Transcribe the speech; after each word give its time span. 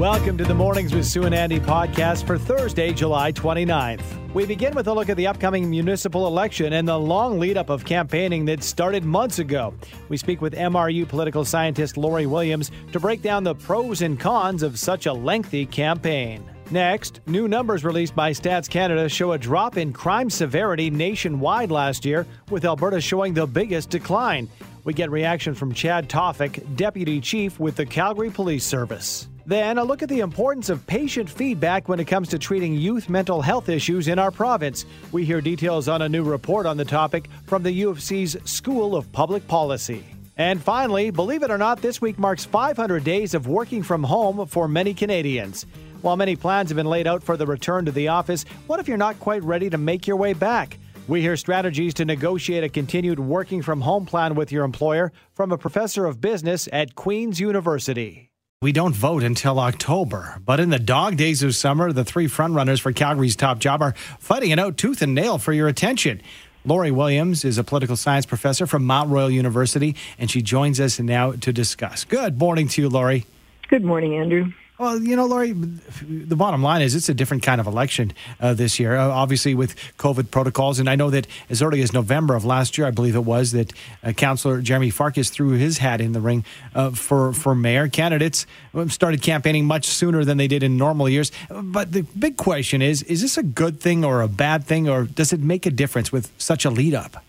Welcome 0.00 0.38
to 0.38 0.44
the 0.44 0.54
Mornings 0.54 0.94
with 0.94 1.06
Sue 1.06 1.24
and 1.24 1.34
Andy 1.34 1.60
podcast 1.60 2.26
for 2.26 2.38
Thursday, 2.38 2.92
July 2.92 3.32
29th. 3.32 4.02
We 4.32 4.46
begin 4.46 4.74
with 4.74 4.88
a 4.88 4.94
look 4.94 5.08
at 5.08 5.16
the 5.16 5.26
upcoming 5.26 5.68
municipal 5.68 6.26
election 6.26 6.72
and 6.72 6.88
the 6.88 6.98
long 6.98 7.38
lead 7.38 7.56
up 7.56 7.68
of 7.68 7.84
campaigning 7.84 8.44
that 8.46 8.62
started 8.62 9.04
months 9.04 9.38
ago. 9.38 9.74
We 10.08 10.16
speak 10.16 10.40
with 10.40 10.54
MRU 10.54 11.06
political 11.06 11.44
scientist 11.44 11.96
Lori 11.96 12.26
Williams 12.26 12.70
to 12.92 12.98
break 12.98 13.22
down 13.22 13.44
the 13.44 13.54
pros 13.54 14.02
and 14.02 14.18
cons 14.18 14.62
of 14.62 14.78
such 14.78 15.06
a 15.06 15.12
lengthy 15.12 15.66
campaign. 15.66 16.44
Next, 16.72 17.20
new 17.26 17.48
numbers 17.48 17.84
released 17.84 18.14
by 18.14 18.30
Stats 18.30 18.70
Canada 18.70 19.08
show 19.08 19.32
a 19.32 19.38
drop 19.38 19.76
in 19.76 19.92
crime 19.92 20.30
severity 20.30 20.88
nationwide 20.88 21.72
last 21.72 22.04
year, 22.04 22.26
with 22.48 22.64
Alberta 22.64 23.00
showing 23.00 23.34
the 23.34 23.46
biggest 23.46 23.90
decline. 23.90 24.48
We 24.84 24.94
get 24.94 25.10
reaction 25.10 25.54
from 25.54 25.74
Chad 25.74 26.08
Tawfik, 26.08 26.76
Deputy 26.76 27.20
Chief 27.20 27.58
with 27.58 27.74
the 27.74 27.84
Calgary 27.84 28.30
Police 28.30 28.64
Service. 28.64 29.26
Then, 29.46 29.78
a 29.78 29.84
look 29.84 30.04
at 30.04 30.08
the 30.08 30.20
importance 30.20 30.70
of 30.70 30.86
patient 30.86 31.28
feedback 31.28 31.88
when 31.88 31.98
it 31.98 32.04
comes 32.04 32.28
to 32.28 32.38
treating 32.38 32.74
youth 32.74 33.08
mental 33.08 33.42
health 33.42 33.68
issues 33.68 34.06
in 34.06 34.20
our 34.20 34.30
province. 34.30 34.86
We 35.10 35.24
hear 35.24 35.40
details 35.40 35.88
on 35.88 36.02
a 36.02 36.08
new 36.08 36.22
report 36.22 36.66
on 36.66 36.76
the 36.76 36.84
topic 36.84 37.28
from 37.46 37.64
the 37.64 37.72
U 37.72 37.90
of 37.90 38.00
C's 38.00 38.36
School 38.44 38.94
of 38.94 39.10
Public 39.10 39.48
Policy. 39.48 40.04
And 40.36 40.62
finally, 40.62 41.10
believe 41.10 41.42
it 41.42 41.50
or 41.50 41.58
not, 41.58 41.82
this 41.82 42.00
week 42.00 42.16
marks 42.16 42.44
500 42.44 43.02
days 43.02 43.34
of 43.34 43.48
working 43.48 43.82
from 43.82 44.04
home 44.04 44.46
for 44.46 44.68
many 44.68 44.94
Canadians. 44.94 45.66
While 46.02 46.16
many 46.16 46.34
plans 46.34 46.70
have 46.70 46.76
been 46.76 46.86
laid 46.86 47.06
out 47.06 47.22
for 47.22 47.36
the 47.36 47.46
return 47.46 47.84
to 47.84 47.92
the 47.92 48.08
office, 48.08 48.44
what 48.66 48.80
if 48.80 48.88
you're 48.88 48.96
not 48.96 49.20
quite 49.20 49.44
ready 49.44 49.68
to 49.68 49.76
make 49.76 50.06
your 50.06 50.16
way 50.16 50.32
back? 50.32 50.78
We 51.08 51.20
hear 51.20 51.36
strategies 51.36 51.92
to 51.94 52.04
negotiate 52.06 52.64
a 52.64 52.68
continued 52.70 53.20
working 53.20 53.60
from 53.60 53.82
home 53.82 54.06
plan 54.06 54.34
with 54.34 54.50
your 54.50 54.64
employer 54.64 55.12
from 55.34 55.52
a 55.52 55.58
professor 55.58 56.06
of 56.06 56.20
business 56.20 56.68
at 56.72 56.94
Queen's 56.94 57.38
University. 57.38 58.30
We 58.62 58.72
don't 58.72 58.94
vote 58.94 59.22
until 59.22 59.58
October, 59.58 60.40
but 60.44 60.60
in 60.60 60.70
the 60.70 60.78
dog 60.78 61.16
days 61.16 61.42
of 61.42 61.54
summer, 61.54 61.92
the 61.92 62.04
three 62.04 62.28
frontrunners 62.28 62.80
for 62.80 62.92
Calgary's 62.92 63.36
top 63.36 63.58
job 63.58 63.82
are 63.82 63.94
fighting 64.18 64.50
it 64.50 64.58
out 64.58 64.76
tooth 64.76 65.02
and 65.02 65.14
nail 65.14 65.38
for 65.38 65.52
your 65.52 65.68
attention. 65.68 66.22
Lori 66.64 66.90
Williams 66.90 67.44
is 67.44 67.58
a 67.58 67.64
political 67.64 67.96
science 67.96 68.26
professor 68.26 68.66
from 68.66 68.84
Mount 68.84 69.10
Royal 69.10 69.30
University, 69.30 69.96
and 70.18 70.30
she 70.30 70.42
joins 70.42 70.78
us 70.78 71.00
now 71.00 71.32
to 71.32 71.52
discuss. 71.52 72.04
Good 72.04 72.38
morning 72.38 72.68
to 72.68 72.82
you, 72.82 72.88
Lori. 72.88 73.24
Good 73.68 73.84
morning, 73.84 74.16
Andrew. 74.16 74.52
Well, 74.80 74.98
you 74.98 75.14
know, 75.14 75.26
Lori, 75.26 75.52
the 75.52 76.36
bottom 76.36 76.62
line 76.62 76.80
is 76.80 76.94
it's 76.94 77.10
a 77.10 77.14
different 77.14 77.42
kind 77.42 77.60
of 77.60 77.66
election 77.66 78.14
uh, 78.40 78.54
this 78.54 78.80
year, 78.80 78.96
uh, 78.96 79.08
obviously 79.08 79.54
with 79.54 79.76
COVID 79.98 80.30
protocols. 80.30 80.78
And 80.78 80.88
I 80.88 80.96
know 80.96 81.10
that 81.10 81.26
as 81.50 81.60
early 81.60 81.82
as 81.82 81.92
November 81.92 82.34
of 82.34 82.46
last 82.46 82.78
year, 82.78 82.86
I 82.86 82.90
believe 82.90 83.14
it 83.14 83.24
was, 83.24 83.52
that 83.52 83.74
uh, 84.02 84.12
Councillor 84.12 84.62
Jeromy 84.62 84.90
Farkas 84.90 85.28
threw 85.28 85.50
his 85.50 85.76
hat 85.76 86.00
in 86.00 86.12
the 86.12 86.20
ring 86.22 86.46
uh, 86.74 86.92
for, 86.92 87.34
for 87.34 87.54
mayor. 87.54 87.88
Candidates 87.88 88.46
um, 88.72 88.88
started 88.88 89.20
campaigning 89.20 89.66
much 89.66 89.84
sooner 89.84 90.24
than 90.24 90.38
they 90.38 90.48
did 90.48 90.62
in 90.62 90.78
normal 90.78 91.10
years. 91.10 91.30
But 91.50 91.92
the 91.92 92.00
big 92.18 92.38
question 92.38 92.80
is 92.80 93.02
is 93.02 93.20
this 93.20 93.36
a 93.36 93.42
good 93.42 93.80
thing 93.80 94.02
or 94.02 94.22
a 94.22 94.28
bad 94.28 94.64
thing, 94.64 94.88
or 94.88 95.04
does 95.04 95.34
it 95.34 95.40
make 95.40 95.66
a 95.66 95.70
difference 95.70 96.10
with 96.10 96.32
such 96.38 96.64
a 96.64 96.70
lead 96.70 96.94
up? 96.94 97.22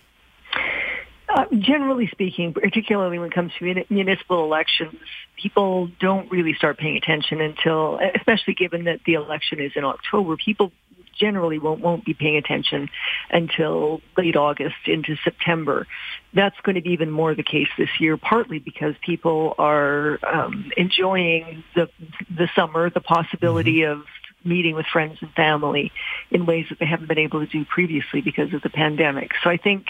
Uh, 1.33 1.45
generally 1.59 2.07
speaking, 2.11 2.53
particularly 2.53 3.17
when 3.17 3.29
it 3.29 3.33
comes 3.33 3.53
to 3.57 3.85
municipal 3.89 4.43
elections, 4.43 4.95
people 5.41 5.89
don't 5.99 6.29
really 6.29 6.53
start 6.53 6.77
paying 6.77 6.97
attention 6.97 7.39
until, 7.39 7.99
especially 8.15 8.53
given 8.53 8.83
that 8.83 8.99
the 9.05 9.13
election 9.13 9.61
is 9.61 9.71
in 9.77 9.85
October, 9.85 10.35
people 10.35 10.73
generally 11.17 11.57
won't, 11.57 11.79
won't 11.79 12.03
be 12.03 12.13
paying 12.13 12.35
attention 12.35 12.89
until 13.29 14.01
late 14.17 14.35
August 14.35 14.75
into 14.88 15.15
September. 15.23 15.88
That's 16.33 16.59
going 16.63 16.75
to 16.75 16.81
be 16.81 16.89
even 16.89 17.09
more 17.09 17.33
the 17.33 17.43
case 17.43 17.69
this 17.77 17.89
year, 17.99 18.17
partly 18.17 18.59
because 18.59 18.95
people 19.01 19.55
are 19.57 20.19
um, 20.25 20.69
enjoying 20.75 21.63
the, 21.75 21.89
the 22.29 22.50
summer, 22.57 22.89
the 22.89 23.00
possibility 23.00 23.81
mm-hmm. 23.81 24.01
of 24.01 24.06
meeting 24.44 24.75
with 24.75 24.88
friends 24.88 25.17
and 25.22 25.31
family 25.33 25.94
in 26.29 26.45
ways 26.45 26.66
that 26.69 26.79
they 26.79 26.85
haven't 26.85 27.07
been 27.07 27.19
able 27.19 27.39
to 27.39 27.47
do 27.47 27.63
previously 27.63 28.19
because 28.19 28.53
of 28.53 28.61
the 28.63 28.69
pandemic. 28.69 29.31
So 29.44 29.50
I 29.50 29.57
think 29.57 29.85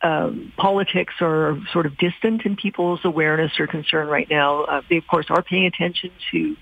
um, 0.00 0.52
politics 0.56 1.14
are 1.20 1.58
sort 1.72 1.86
of 1.86 1.96
distant 1.98 2.42
in 2.44 2.54
people's 2.56 3.00
awareness 3.04 3.52
or 3.58 3.66
concern 3.66 4.06
right 4.06 4.28
now. 4.30 4.62
Uh, 4.62 4.82
they, 4.88 4.96
of 4.96 5.06
course, 5.08 5.26
are 5.28 5.42
paying 5.42 5.66
attention 5.66 6.10
to 6.30 6.56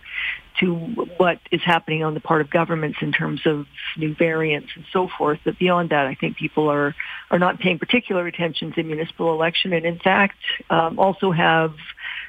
to 0.61 0.75
what 1.19 1.39
is 1.53 1.61
happening 1.63 2.03
on 2.03 2.15
the 2.15 2.21
part 2.21 2.41
of 2.41 2.49
governments 2.49 2.97
in 3.03 3.13
terms 3.13 3.43
of 3.45 3.67
new 3.99 4.15
variants 4.15 4.71
and 4.75 4.87
so 4.91 5.07
forth. 5.19 5.39
But 5.45 5.59
beyond 5.59 5.91
that, 5.91 6.07
I 6.07 6.15
think 6.15 6.39
people 6.39 6.71
are 6.71 6.95
are 7.31 7.39
not 7.39 7.59
paying 7.59 7.79
particular 7.79 8.27
attention 8.27 8.73
to 8.73 8.83
municipal 8.83 9.35
election, 9.35 9.75
and 9.75 9.85
in 9.85 9.99
fact, 9.99 10.39
um, 10.71 10.99
also 10.99 11.31
have 11.31 11.75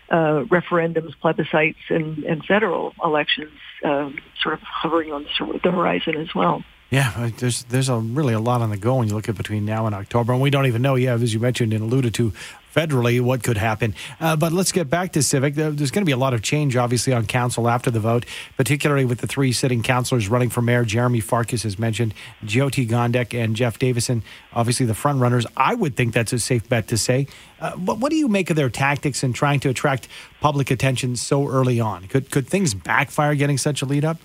uh, 0.10 0.44
referendums, 0.46 1.14
plebiscites, 1.24 1.76
and, 1.90 2.24
and 2.26 2.44
federal 2.46 2.94
elections 3.04 3.52
um, 3.84 4.18
sort 4.42 4.56
of 4.56 4.62
hovering 4.62 5.12
on 5.12 5.24
the, 5.24 5.60
the 5.64 5.72
horizon 5.72 6.16
as 6.18 6.34
well. 6.36 6.64
Yeah, 6.90 7.12
uh, 7.18 7.30
there's 7.38 7.64
there's 7.64 7.90
a 7.90 7.98
really 7.98 8.34
a 8.34 8.40
lot 8.40 8.62
on 8.62 8.70
the 8.70 8.78
go 8.78 8.96
when 8.96 9.10
you 9.10 9.14
look 9.14 9.28
at 9.28 9.36
between 9.36 9.66
now 9.66 9.88
and 9.88 9.96
October, 9.96 10.32
and 10.32 10.42
we 10.42 10.50
don't 10.50 10.68
even 10.68 10.82
know. 10.82 10.96
Yeah, 10.96 11.16
as 11.16 11.34
you 11.34 11.40
mentioned 11.40 11.74
and 11.74 11.84
alluded 11.84 12.14
to, 12.14 12.32
federally 12.78 13.20
what 13.20 13.44
could 13.44 13.58
happen. 13.58 13.96
Uh, 14.22 14.36
but 14.36 14.54
let's 14.54 14.72
get 14.72 14.90
back 14.90 15.12
to 15.14 15.24
civic. 15.24 15.56
There's 15.56 15.92
going 15.92 16.04
to 16.04 16.06
be 16.06 16.12
a 16.12 16.18
lot 16.18 16.34
of 16.34 16.44
change, 16.44 16.78
obviously, 16.78 17.12
on 17.12 17.26
council 17.26 17.68
after 17.68 17.90
the 17.90 18.00
vote, 18.00 18.26
particularly 18.56 19.04
with 19.04 19.20
the 19.20 19.28
three 19.28 19.52
sitting 19.52 19.82
councillors 19.82 20.30
running 20.30 20.50
for 20.50 20.62
mayor. 20.62 20.86
Jeromy 20.86 21.22
Farkas 21.22 21.64
has 21.64 21.80
mentioned 21.80 22.14
Jyoti 22.46 22.88
Gondek 22.88 23.34
and 23.34 23.56
Jeff 23.56 23.80
Davison, 23.80 24.22
obviously 24.54 24.86
the 24.86 24.94
front 24.94 25.20
runners. 25.20 25.48
I 25.58 25.74
would 25.74 25.96
think 25.96 26.14
that's 26.14 26.34
a 26.34 26.40
safe 26.40 26.70
bet 26.70 26.88
to 26.90 26.98
say. 26.98 27.28
Uh, 27.60 27.76
but 27.76 27.98
what 27.98 28.12
do 28.12 28.16
you 28.16 28.28
make 28.28 28.50
of 28.52 28.56
their 28.56 28.70
tactics 28.70 29.24
in 29.24 29.34
trying 29.34 29.60
to 29.62 29.70
attract 29.70 30.08
public 30.40 30.70
attention 30.70 31.16
so 31.16 31.50
early 31.50 31.80
on? 31.80 32.08
Could 32.08 32.30
could 32.30 32.48
things 32.48 32.76
backfire 32.76 33.34
getting 33.34 33.58
such 33.58 33.82
a 33.82 33.86
lead 33.86 34.06
up? 34.06 34.20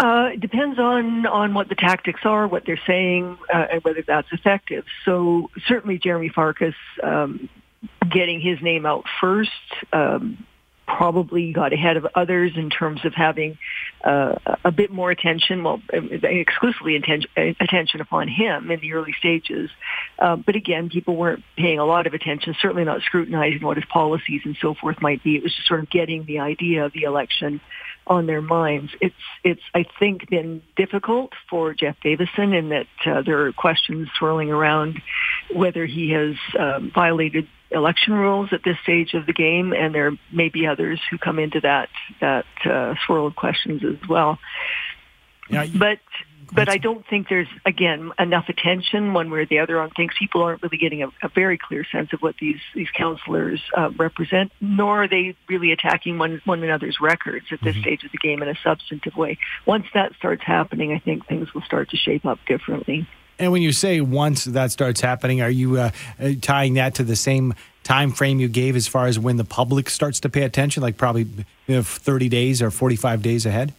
Uh, 0.00 0.30
it 0.32 0.40
depends 0.40 0.78
on 0.78 1.26
on 1.26 1.52
what 1.52 1.68
the 1.68 1.74
tactics 1.74 2.20
are, 2.24 2.48
what 2.48 2.64
they're 2.64 2.80
saying, 2.86 3.36
uh, 3.52 3.66
and 3.72 3.84
whether 3.84 4.02
that's 4.06 4.28
effective. 4.32 4.84
So 5.04 5.50
certainly, 5.66 5.98
Jeromy 5.98 6.32
Farkas 6.32 6.74
um, 7.02 7.50
getting 8.10 8.40
his 8.40 8.62
name 8.62 8.86
out 8.86 9.04
first 9.20 9.50
um, 9.92 10.46
probably 10.86 11.52
got 11.52 11.74
ahead 11.74 11.98
of 11.98 12.06
others 12.14 12.52
in 12.56 12.70
terms 12.70 13.04
of 13.04 13.12
having 13.14 13.58
uh, 14.02 14.36
a 14.64 14.72
bit 14.72 14.90
more 14.90 15.10
attention, 15.10 15.62
well, 15.62 15.82
exclusively 15.92 16.96
attention, 16.96 17.30
attention 17.60 18.00
upon 18.00 18.26
him 18.26 18.70
in 18.70 18.80
the 18.80 18.94
early 18.94 19.14
stages. 19.18 19.70
Uh, 20.18 20.36
but 20.36 20.56
again, 20.56 20.88
people 20.88 21.14
weren't 21.14 21.44
paying 21.56 21.78
a 21.78 21.84
lot 21.84 22.06
of 22.06 22.14
attention, 22.14 22.54
certainly 22.60 22.84
not 22.84 23.02
scrutinizing 23.02 23.62
what 23.62 23.76
his 23.76 23.84
policies 23.86 24.40
and 24.44 24.56
so 24.60 24.74
forth 24.74 25.00
might 25.00 25.22
be. 25.22 25.36
It 25.36 25.42
was 25.42 25.54
just 25.54 25.68
sort 25.68 25.80
of 25.80 25.90
getting 25.90 26.24
the 26.24 26.40
idea 26.40 26.86
of 26.86 26.92
the 26.92 27.02
election 27.02 27.60
on 28.06 28.26
their 28.26 28.42
minds. 28.42 28.92
It's 29.00 29.14
it's 29.44 29.62
I 29.74 29.84
think 29.98 30.28
been 30.28 30.62
difficult 30.76 31.32
for 31.48 31.74
Jeff 31.74 31.96
Davison 32.02 32.52
in 32.52 32.70
that 32.70 32.86
uh, 33.06 33.22
there 33.22 33.46
are 33.46 33.52
questions 33.52 34.08
swirling 34.18 34.50
around 34.50 35.00
whether 35.52 35.86
he 35.86 36.10
has 36.10 36.34
um, 36.58 36.90
violated 36.94 37.46
election 37.70 38.14
rules 38.14 38.52
at 38.52 38.62
this 38.64 38.76
stage 38.82 39.14
of 39.14 39.26
the 39.26 39.32
game, 39.32 39.72
and 39.72 39.94
there 39.94 40.12
may 40.32 40.48
be 40.48 40.66
others 40.66 41.00
who 41.10 41.18
come 41.18 41.38
into 41.38 41.60
that 41.60 41.88
that 42.20 42.46
uh, 42.64 42.94
swirl 43.06 43.26
of 43.26 43.36
questions 43.36 43.82
as 43.84 44.08
well. 44.08 44.38
Yeah, 45.50 45.66
but 45.74 45.98
but 46.52 46.68
I 46.68 46.78
don't 46.78 47.06
think 47.06 47.28
there's 47.28 47.48
again 47.64 48.12
enough 48.18 48.48
attention 48.48 49.12
one 49.12 49.30
way 49.30 49.40
or 49.40 49.46
the 49.46 49.60
other 49.60 49.80
on 49.80 49.90
things. 49.90 50.12
People 50.18 50.42
aren't 50.42 50.62
really 50.62 50.78
getting 50.78 51.02
a, 51.02 51.08
a 51.22 51.28
very 51.28 51.58
clear 51.58 51.84
sense 51.84 52.12
of 52.12 52.20
what 52.20 52.36
these 52.40 52.60
these 52.74 52.90
councillors 52.90 53.60
uh, 53.76 53.90
represent, 53.96 54.52
nor 54.60 55.04
are 55.04 55.08
they 55.08 55.36
really 55.48 55.72
attacking 55.72 56.18
one 56.18 56.40
one 56.44 56.62
another's 56.62 56.98
records 57.00 57.46
at 57.52 57.60
this 57.60 57.74
mm-hmm. 57.74 57.82
stage 57.82 58.04
of 58.04 58.12
the 58.12 58.18
game 58.18 58.42
in 58.42 58.48
a 58.48 58.54
substantive 58.62 59.16
way. 59.16 59.38
Once 59.66 59.86
that 59.94 60.14
starts 60.14 60.42
happening, 60.44 60.92
I 60.92 60.98
think 60.98 61.26
things 61.26 61.52
will 61.54 61.62
start 61.62 61.90
to 61.90 61.96
shape 61.96 62.26
up 62.26 62.38
differently. 62.46 63.06
And 63.38 63.52
when 63.52 63.62
you 63.62 63.72
say 63.72 64.02
once 64.02 64.44
that 64.44 64.70
starts 64.70 65.00
happening, 65.00 65.40
are 65.40 65.50
you 65.50 65.78
uh, 65.78 65.90
uh 66.18 66.32
tying 66.40 66.74
that 66.74 66.94
to 66.96 67.04
the 67.04 67.16
same 67.16 67.54
time 67.82 68.12
frame 68.12 68.40
you 68.40 68.48
gave 68.48 68.76
as 68.76 68.86
far 68.86 69.06
as 69.06 69.18
when 69.18 69.36
the 69.36 69.44
public 69.44 69.88
starts 69.88 70.20
to 70.20 70.28
pay 70.28 70.42
attention, 70.42 70.82
like 70.82 70.96
probably 70.96 71.22
you 71.66 71.76
know, 71.76 71.82
30 71.82 72.28
days 72.28 72.60
or 72.60 72.70
45 72.70 73.22
days 73.22 73.46
ahead? 73.46 73.72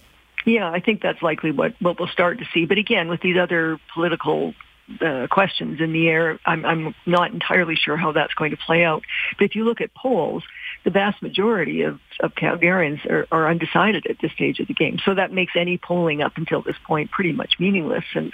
Yeah, 0.45 0.69
I 0.69 0.79
think 0.79 1.01
that's 1.01 1.21
likely 1.21 1.51
what, 1.51 1.73
what 1.79 1.99
we'll 1.99 2.07
start 2.07 2.39
to 2.39 2.45
see. 2.53 2.65
But 2.65 2.77
again, 2.77 3.07
with 3.07 3.21
these 3.21 3.37
other 3.37 3.79
political 3.93 4.53
uh, 4.99 5.27
questions 5.29 5.79
in 5.79 5.93
the 5.93 6.07
air, 6.07 6.39
I'm, 6.45 6.65
I'm 6.65 6.95
not 7.05 7.31
entirely 7.31 7.75
sure 7.75 7.95
how 7.95 8.11
that's 8.11 8.33
going 8.33 8.51
to 8.51 8.57
play 8.57 8.83
out. 8.83 9.03
But 9.37 9.45
if 9.45 9.55
you 9.55 9.63
look 9.63 9.81
at 9.81 9.93
polls, 9.93 10.43
the 10.83 10.89
vast 10.89 11.21
majority 11.21 11.83
of, 11.83 11.99
of 12.19 12.33
Calgarians 12.33 13.05
are, 13.05 13.27
are 13.31 13.49
undecided 13.49 14.07
at 14.07 14.17
this 14.21 14.31
stage 14.33 14.59
of 14.59 14.67
the 14.67 14.73
game. 14.73 14.99
So 15.05 15.13
that 15.13 15.31
makes 15.31 15.53
any 15.55 15.77
polling 15.77 16.21
up 16.21 16.33
until 16.37 16.61
this 16.61 16.75
point 16.85 17.11
pretty 17.11 17.31
much 17.31 17.53
meaningless 17.59 18.03
since 18.13 18.33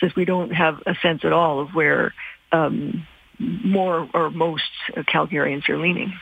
since 0.00 0.16
we 0.16 0.24
don't 0.24 0.50
have 0.50 0.82
a 0.86 0.94
sense 1.02 1.24
at 1.24 1.32
all 1.32 1.60
of 1.60 1.74
where 1.74 2.14
um, 2.52 3.06
more 3.38 4.08
or 4.14 4.30
most 4.30 4.64
Calgarians 4.96 5.68
are 5.68 5.78
leaning. 5.78 6.14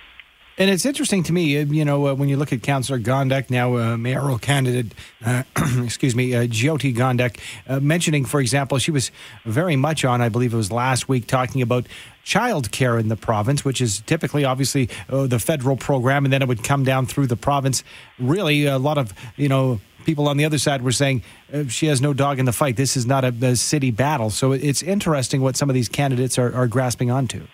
And 0.58 0.68
it's 0.70 0.84
interesting 0.84 1.22
to 1.22 1.32
me, 1.32 1.56
uh, 1.56 1.64
you 1.66 1.84
know, 1.84 2.08
uh, 2.08 2.14
when 2.14 2.28
you 2.28 2.36
look 2.36 2.52
at 2.52 2.64
Councillor 2.64 2.98
Gondek, 2.98 3.48
now 3.48 3.76
uh, 3.76 3.96
mayoral 3.96 4.38
candidate, 4.38 4.92
uh, 5.24 5.44
excuse 5.84 6.16
me, 6.16 6.34
uh, 6.34 6.48
Jyoti 6.48 6.92
Gondek, 6.92 7.38
uh, 7.68 7.78
mentioning, 7.78 8.24
for 8.24 8.40
example, 8.40 8.76
she 8.78 8.90
was 8.90 9.12
very 9.44 9.76
much 9.76 10.04
on, 10.04 10.20
I 10.20 10.28
believe 10.28 10.52
it 10.52 10.56
was 10.56 10.72
last 10.72 11.08
week, 11.08 11.28
talking 11.28 11.62
about 11.62 11.86
child 12.24 12.72
care 12.72 12.98
in 12.98 13.06
the 13.06 13.14
province, 13.14 13.64
which 13.64 13.80
is 13.80 14.00
typically, 14.00 14.44
obviously, 14.44 14.90
uh, 15.08 15.28
the 15.28 15.38
federal 15.38 15.76
program, 15.76 16.24
and 16.24 16.32
then 16.32 16.42
it 16.42 16.48
would 16.48 16.64
come 16.64 16.82
down 16.82 17.06
through 17.06 17.28
the 17.28 17.36
province. 17.36 17.84
Really, 18.18 18.66
a 18.66 18.78
lot 18.78 18.98
of, 18.98 19.14
you 19.36 19.48
know, 19.48 19.80
people 20.04 20.26
on 20.26 20.38
the 20.38 20.44
other 20.44 20.58
side 20.58 20.82
were 20.82 20.90
saying 20.90 21.22
uh, 21.54 21.68
she 21.68 21.86
has 21.86 22.00
no 22.00 22.12
dog 22.12 22.40
in 22.40 22.46
the 22.46 22.52
fight. 22.52 22.74
This 22.74 22.96
is 22.96 23.06
not 23.06 23.24
a, 23.24 23.28
a 23.42 23.54
city 23.54 23.92
battle. 23.92 24.30
So 24.30 24.50
it's 24.50 24.82
interesting 24.82 25.40
what 25.40 25.56
some 25.56 25.70
of 25.70 25.74
these 25.74 25.88
candidates 25.88 26.36
are, 26.36 26.52
are 26.52 26.66
grasping 26.66 27.12
onto. 27.12 27.46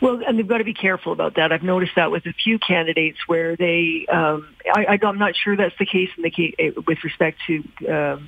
Well, 0.00 0.22
and 0.26 0.38
they've 0.38 0.48
got 0.48 0.58
to 0.58 0.64
be 0.64 0.74
careful 0.74 1.12
about 1.12 1.36
that. 1.36 1.52
I've 1.52 1.62
noticed 1.62 1.92
that 1.96 2.10
with 2.10 2.24
a 2.26 2.32
few 2.32 2.58
candidates 2.58 3.18
where 3.26 3.56
they, 3.56 4.06
um, 4.10 4.54
I, 4.72 4.98
am 5.02 5.18
not 5.18 5.34
sure 5.36 5.56
that's 5.56 5.76
the 5.78 5.86
case 5.86 6.08
in 6.16 6.22
the 6.22 6.30
case 6.30 6.54
eh, 6.58 6.70
with 6.86 7.04
respect 7.04 7.38
to 7.46 7.62
uh, 7.86 8.18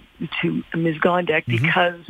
to 0.42 0.62
Ms. 0.74 0.96
Gondek 0.98 1.44
mm-hmm. 1.46 1.64
because 1.64 2.00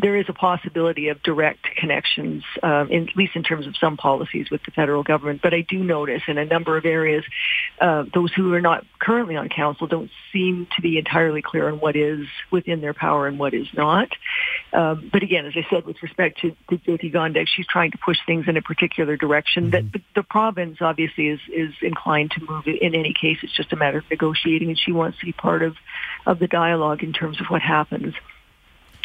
there 0.00 0.16
is 0.16 0.26
a 0.28 0.32
possibility 0.32 1.08
of 1.08 1.20
direct 1.22 1.64
connections, 1.76 2.44
uh, 2.62 2.86
in, 2.88 3.08
at 3.08 3.16
least 3.16 3.34
in 3.34 3.42
terms 3.42 3.66
of 3.66 3.76
some 3.76 3.96
policies 3.96 4.48
with 4.50 4.62
the 4.64 4.70
federal 4.70 5.02
government. 5.02 5.40
But 5.42 5.54
I 5.54 5.62
do 5.62 5.82
notice 5.82 6.22
in 6.28 6.38
a 6.38 6.44
number 6.44 6.76
of 6.76 6.84
areas, 6.84 7.24
uh, 7.80 8.04
those 8.14 8.32
who 8.32 8.54
are 8.54 8.60
not 8.60 8.86
currently 9.00 9.36
on 9.36 9.48
council 9.48 9.88
don't 9.88 10.10
seem 10.32 10.68
to 10.76 10.82
be 10.82 10.98
entirely 10.98 11.42
clear 11.42 11.68
on 11.68 11.80
what 11.80 11.96
is 11.96 12.26
within 12.52 12.80
their 12.80 12.94
power 12.94 13.26
and 13.26 13.40
what 13.40 13.54
is 13.54 13.66
not. 13.74 14.08
Um, 14.72 15.10
but 15.12 15.24
again, 15.24 15.46
as 15.46 15.54
I 15.56 15.66
said, 15.68 15.84
with 15.84 16.00
respect 16.00 16.40
to, 16.42 16.50
to 16.70 16.78
Jyoti 16.78 17.12
Gondek, 17.12 17.48
she's 17.48 17.66
trying 17.66 17.90
to 17.90 17.98
push 17.98 18.18
things 18.24 18.44
in 18.46 18.56
a 18.56 18.62
particular 18.62 19.16
direction. 19.16 19.70
That 19.70 19.90
the, 19.92 20.00
the 20.14 20.22
province 20.22 20.78
obviously 20.80 21.28
is 21.28 21.40
is 21.52 21.74
inclined 21.82 22.32
to 22.32 22.40
move. 22.48 22.64
In 22.66 22.94
any 22.94 23.14
case, 23.18 23.38
it's 23.42 23.56
just 23.56 23.72
a 23.72 23.76
matter 23.76 23.98
of 23.98 24.04
negotiating, 24.10 24.68
and 24.68 24.78
she 24.78 24.92
wants 24.92 25.18
to 25.18 25.26
be 25.26 25.32
part 25.32 25.62
of 25.62 25.74
of 26.26 26.38
the 26.38 26.46
dialogue 26.46 27.02
in 27.02 27.12
terms 27.12 27.40
of 27.40 27.46
what 27.48 27.62
happens 27.62 28.14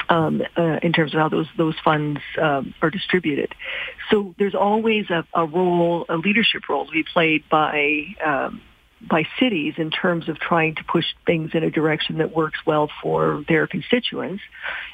um, 0.10 0.42
uh, 0.58 0.80
in 0.82 0.94
terms 0.94 1.14
of 1.14 1.20
how 1.20 1.30
those 1.30 1.48
those 1.58 1.76
funds 1.84 2.20
um, 2.42 2.74
are 2.82 2.90
distributed. 2.90 3.54
So 4.10 4.36
there's 4.38 4.56
always 4.56 5.10
a, 5.10 5.26
a, 5.34 5.46
role, 5.46 6.06
a 6.10 6.18
leadership 6.18 6.68
role 6.70 6.86
to 6.86 6.92
be 6.92 7.04
played 7.04 7.44
by 7.50 8.16
um, 8.24 8.62
by 9.10 9.24
cities 9.40 9.76
in 9.78 9.92
terms 9.92 10.30
of 10.30 10.40
trying 10.40 10.76
to 10.76 10.84
push 10.84 11.06
things 11.26 11.52
in 11.54 11.64
a 11.64 11.70
direction 11.70 12.20
that 12.20 12.36
works 12.36 12.60
well 12.66 12.90
for 13.02 13.44
their 13.48 13.68
constituents. 13.68 14.42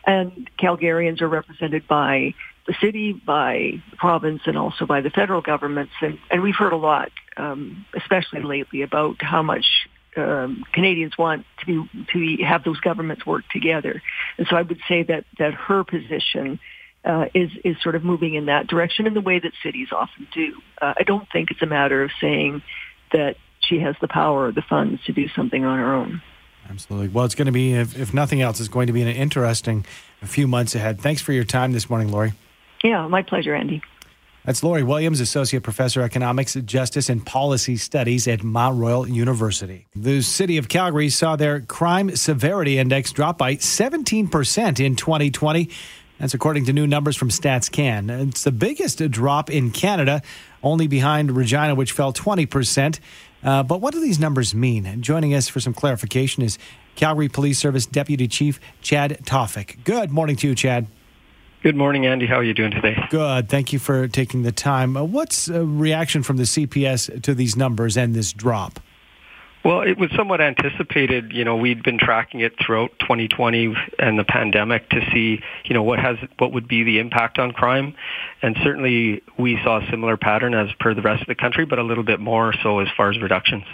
And 0.06 0.50
Calgarians 0.60 1.22
are 1.22 1.28
represented 1.28 1.88
by 1.88 2.34
the 2.66 2.74
city, 2.82 3.14
by 3.14 3.82
the 3.92 3.98
province, 3.98 4.42
and 4.46 4.58
also 4.58 4.86
by 4.86 5.02
the 5.02 5.10
federal 5.10 5.42
governments. 5.42 5.94
And, 6.02 6.20
and 6.30 6.42
we've 6.42 6.56
heard 6.56 6.74
a 6.74 6.78
lot, 6.78 7.12
um, 7.38 7.86
especially 7.96 8.44
lately, 8.44 8.82
about 8.82 9.22
how 9.22 9.42
much 9.42 9.66
um, 10.18 10.64
Canadians 10.74 11.18
want 11.18 11.46
to 11.70 11.88
to 12.14 12.44
have 12.44 12.64
those 12.64 12.80
governments 12.80 13.26
work 13.26 13.44
together. 13.52 14.02
And 14.38 14.48
so 14.50 14.56
I 14.56 14.64
would 14.64 14.80
say 14.88 15.04
that 15.04 15.26
that 15.38 15.54
her 15.54 15.84
position 15.84 16.60
uh, 17.06 17.26
is 17.34 17.52
is 17.64 17.78
sort 17.82 17.96
of 17.96 18.04
moving 18.04 18.34
in 18.34 18.48
that 18.48 18.68
direction 18.68 19.08
in 19.08 19.14
the 19.14 19.22
way 19.22 19.40
that 19.40 19.52
cities 19.64 19.90
often 19.92 20.28
do. 20.34 20.62
Uh, 20.82 20.94
I 20.98 21.04
don't 21.04 21.28
think 21.32 21.52
it's 21.52 21.62
a 21.62 21.68
matter 21.68 22.04
of 22.04 22.12
saying 22.20 22.62
that 23.14 23.38
she 23.60 23.80
has 23.80 23.96
the 24.02 24.08
power 24.08 24.48
or 24.48 24.52
the 24.52 24.62
funds 24.62 25.04
to 25.06 25.14
do 25.14 25.28
something 25.30 25.64
on 25.64 25.78
her 25.78 25.94
own. 25.94 26.22
Absolutely. 26.70 27.08
Well, 27.08 27.26
it's 27.26 27.36
going 27.36 27.48
to 27.48 27.52
be, 27.52 27.74
if, 27.74 27.98
if 27.98 28.14
nothing 28.14 28.42
else, 28.42 28.60
it's 28.60 28.70
going 28.70 28.88
to 28.88 28.94
be 28.94 29.02
an 29.02 29.08
interesting 29.08 29.86
few 30.22 30.48
months 30.48 30.76
ahead. 30.76 31.02
Thanks 31.02 31.22
for 31.22 31.34
your 31.34 31.44
time 31.44 31.72
this 31.72 31.90
morning, 31.90 32.12
Lori. 32.12 32.34
Yeah, 32.84 33.08
my 33.08 33.24
pleasure, 33.24 33.56
Andy. 33.56 33.82
That's 34.46 34.64
Lori 34.64 34.84
Williams, 34.84 35.20
Associate 35.20 35.62
Professor 35.62 36.02
Economics, 36.02 36.54
Justice, 36.54 37.10
and 37.10 37.26
Policy 37.26 37.76
Studies 37.76 38.28
at 38.28 38.44
Mount 38.44 38.80
Royal 38.80 39.08
University. 39.08 39.88
The 39.96 40.22
city 40.22 40.58
of 40.58 40.70
Calgary 40.70 41.10
saw 41.10 41.36
their 41.36 41.60
crime 41.62 42.16
severity 42.16 42.78
index 42.78 43.12
drop 43.12 43.38
by 43.38 43.56
17% 43.56 44.80
in 44.80 44.96
2020. 44.96 45.70
That's 46.20 46.34
according 46.34 46.66
to 46.66 46.74
new 46.74 46.88
numbers 46.88 47.16
from 47.16 47.30
StatsCan. 47.30 48.30
It's 48.30 48.44
the 48.44 48.52
biggest 48.52 49.00
drop 49.12 49.50
in 49.50 49.72
Canada, 49.72 50.22
only 50.64 50.88
behind 50.88 51.32
Regina, 51.32 51.76
which 51.76 51.92
fell 51.92 52.14
20%. 52.14 53.00
Uh, 53.44 53.64
but 53.64 53.80
what 53.82 53.94
do 53.94 54.02
these 54.02 54.20
numbers 54.20 54.56
mean? 54.56 55.02
Joining 55.02 55.34
us 55.34 55.48
for 55.48 55.60
some 55.60 55.74
clarification 55.74 56.44
is 56.44 56.58
Calgary 56.96 57.30
Police 57.30 57.60
Service 57.60 57.86
Deputy 57.86 58.28
Chief 58.28 58.60
Chad 58.82 59.20
Tawfik. 59.24 59.84
Good 59.84 60.12
morning 60.12 60.36
to 60.38 60.48
you, 60.48 60.56
Chad. 60.56 60.88
Good 61.62 61.76
morning, 61.76 62.06
Andy. 62.06 62.26
How 62.26 62.36
are 62.36 62.44
you 62.44 62.54
doing 62.54 62.72
today? 62.72 62.96
Good. 63.10 63.50
Thank 63.50 63.74
you 63.74 63.80
for 63.80 64.08
taking 64.08 64.44
the 64.44 64.52
time. 64.54 64.96
Uh, 64.96 65.04
what's 65.04 65.50
a 65.50 65.66
reaction 65.66 66.24
from 66.24 66.38
the 66.38 66.44
CPS 66.44 67.22
to 67.22 67.36
these 67.36 67.58
numbers 67.58 67.98
and 67.98 68.16
this 68.16 68.32
drop? 68.32 68.80
Well, 69.66 69.82
it 69.82 69.98
was 69.98 70.10
somewhat 70.16 70.40
anticipated. 70.40 71.34
You 71.34 71.44
know, 71.44 71.58
we'd 71.58 71.84
been 71.84 71.98
tracking 71.98 72.40
it 72.40 72.54
throughout 72.66 72.92
2020 73.02 73.76
and 74.00 74.18
the 74.18 74.24
pandemic 74.24 74.88
to 74.92 75.02
see, 75.12 75.42
you 75.66 75.74
know, 75.74 75.84
what 75.84 76.00
has 76.00 76.16
what 76.38 76.54
would 76.54 76.70
be 76.70 76.84
the 76.84 77.00
impact 77.00 77.40
on 77.40 77.52
crime, 77.52 77.94
and 78.42 78.56
certainly 78.64 79.22
we 79.38 79.60
saw 79.62 79.86
a 79.86 79.90
similar 79.92 80.16
pattern 80.16 80.54
as 80.54 80.70
per 80.80 80.94
the 80.94 81.02
rest 81.02 81.22
of 81.24 81.28
the 81.28 81.36
country, 81.36 81.66
but 81.66 81.78
a 81.78 81.84
little 81.84 82.06
bit 82.06 82.22
more 82.22 82.54
so 82.64 82.80
as 82.80 82.88
far 82.96 83.10
as 83.10 83.20
reductions 83.20 83.66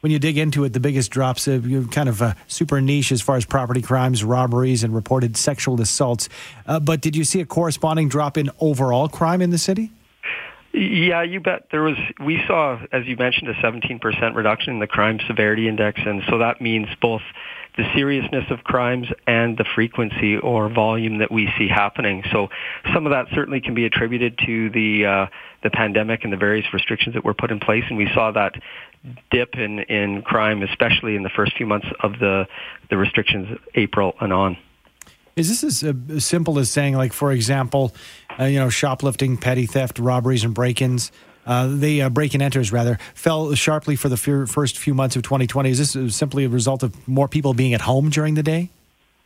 when 0.00 0.12
you 0.12 0.18
dig 0.18 0.38
into 0.38 0.64
it, 0.64 0.72
the 0.72 0.80
biggest 0.80 1.10
drops 1.10 1.46
are 1.46 1.60
kind 1.90 2.08
of 2.08 2.22
uh, 2.22 2.34
super 2.46 2.80
niche 2.80 3.12
as 3.12 3.20
far 3.20 3.36
as 3.36 3.44
property 3.44 3.82
crimes, 3.82 4.24
robberies, 4.24 4.82
and 4.82 4.94
reported 4.94 5.36
sexual 5.36 5.80
assaults. 5.80 6.28
Uh, 6.66 6.80
but 6.80 7.00
did 7.00 7.14
you 7.14 7.24
see 7.24 7.40
a 7.40 7.46
corresponding 7.46 8.08
drop 8.08 8.36
in 8.36 8.50
overall 8.60 9.08
crime 9.08 9.42
in 9.42 9.50
the 9.50 9.58
city? 9.58 9.92
Yeah, 10.72 11.22
you 11.22 11.40
bet. 11.40 11.66
There 11.72 11.82
was. 11.82 11.96
We 12.24 12.40
saw, 12.46 12.80
as 12.92 13.04
you 13.06 13.16
mentioned, 13.16 13.48
a 13.48 13.54
17% 13.54 14.36
reduction 14.36 14.74
in 14.74 14.78
the 14.78 14.86
crime 14.86 15.18
severity 15.26 15.66
index, 15.66 16.00
and 16.04 16.22
so 16.28 16.38
that 16.38 16.60
means 16.60 16.86
both 17.02 17.22
the 17.76 17.84
seriousness 17.94 18.44
of 18.50 18.62
crimes 18.62 19.08
and 19.26 19.56
the 19.56 19.64
frequency 19.74 20.36
or 20.36 20.68
volume 20.68 21.18
that 21.18 21.32
we 21.32 21.48
see 21.58 21.68
happening. 21.68 22.22
So 22.30 22.50
some 22.92 23.06
of 23.06 23.10
that 23.10 23.26
certainly 23.34 23.60
can 23.60 23.74
be 23.74 23.84
attributed 23.84 24.38
to 24.46 24.70
the 24.70 25.06
uh, 25.06 25.26
the 25.62 25.70
pandemic 25.70 26.22
and 26.22 26.32
the 26.32 26.36
various 26.36 26.66
restrictions 26.72 27.14
that 27.14 27.24
were 27.24 27.34
put 27.34 27.50
in 27.50 27.58
place, 27.58 27.84
and 27.88 27.96
we 27.96 28.08
saw 28.14 28.30
that 28.30 28.54
dip 29.30 29.54
in, 29.54 29.80
in 29.80 30.22
crime, 30.22 30.62
especially 30.62 31.16
in 31.16 31.22
the 31.22 31.30
first 31.30 31.56
few 31.56 31.66
months 31.66 31.86
of 32.00 32.18
the, 32.18 32.46
the 32.90 32.96
restrictions, 32.96 33.58
April 33.74 34.14
and 34.20 34.32
on. 34.32 34.56
Is 35.36 35.48
this 35.48 35.64
as, 35.64 35.84
uh, 35.84 36.20
simple 36.20 36.58
as 36.58 36.70
saying, 36.70 36.96
like, 36.96 37.12
for 37.12 37.32
example, 37.32 37.94
uh, 38.38 38.44
you 38.44 38.58
know, 38.58 38.68
shoplifting, 38.68 39.36
petty 39.36 39.66
theft, 39.66 39.98
robberies, 39.98 40.44
and 40.44 40.52
break-ins? 40.52 41.12
Uh, 41.46 41.68
the 41.68 42.02
uh, 42.02 42.08
break-in 42.10 42.42
enters 42.42 42.70
rather 42.70 42.98
fell 43.14 43.54
sharply 43.54 43.96
for 43.96 44.08
the 44.08 44.16
first 44.16 44.76
few 44.76 44.92
months 44.92 45.16
of 45.16 45.22
2020. 45.22 45.70
Is 45.70 45.94
this 45.94 46.14
simply 46.14 46.44
a 46.44 46.48
result 46.48 46.82
of 46.82 47.08
more 47.08 47.28
people 47.28 47.54
being 47.54 47.72
at 47.72 47.80
home 47.80 48.10
during 48.10 48.34
the 48.34 48.42
day? 48.42 48.70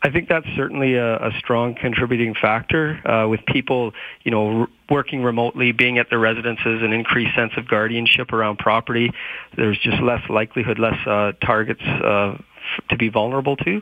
I 0.04 0.10
think 0.10 0.28
that's 0.28 0.46
certainly 0.54 0.96
a, 0.96 1.16
a 1.16 1.30
strong 1.38 1.74
contributing 1.74 2.34
factor 2.34 3.00
uh, 3.08 3.26
with 3.26 3.40
people, 3.46 3.92
you 4.22 4.30
know, 4.30 4.60
r- 4.60 4.68
working 4.90 5.22
remotely, 5.22 5.72
being 5.72 5.96
at 5.96 6.10
their 6.10 6.18
residences, 6.18 6.82
an 6.82 6.92
increased 6.92 7.34
sense 7.34 7.52
of 7.56 7.66
guardianship 7.66 8.30
around 8.30 8.58
property. 8.58 9.10
There's 9.56 9.78
just 9.78 10.02
less 10.02 10.20
likelihood, 10.28 10.78
less 10.78 10.98
uh, 11.06 11.32
targets 11.42 11.80
uh, 11.82 12.32
f- 12.32 12.88
to 12.90 12.98
be 12.98 13.08
vulnerable 13.08 13.56
to. 13.56 13.80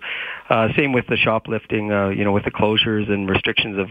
Uh, 0.48 0.68
same 0.76 0.92
with 0.92 1.08
the 1.08 1.16
shoplifting, 1.16 1.90
uh, 1.90 2.10
you 2.10 2.22
know, 2.22 2.32
with 2.32 2.44
the 2.44 2.52
closures 2.52 3.10
and 3.10 3.28
restrictions 3.28 3.78
of 3.78 3.88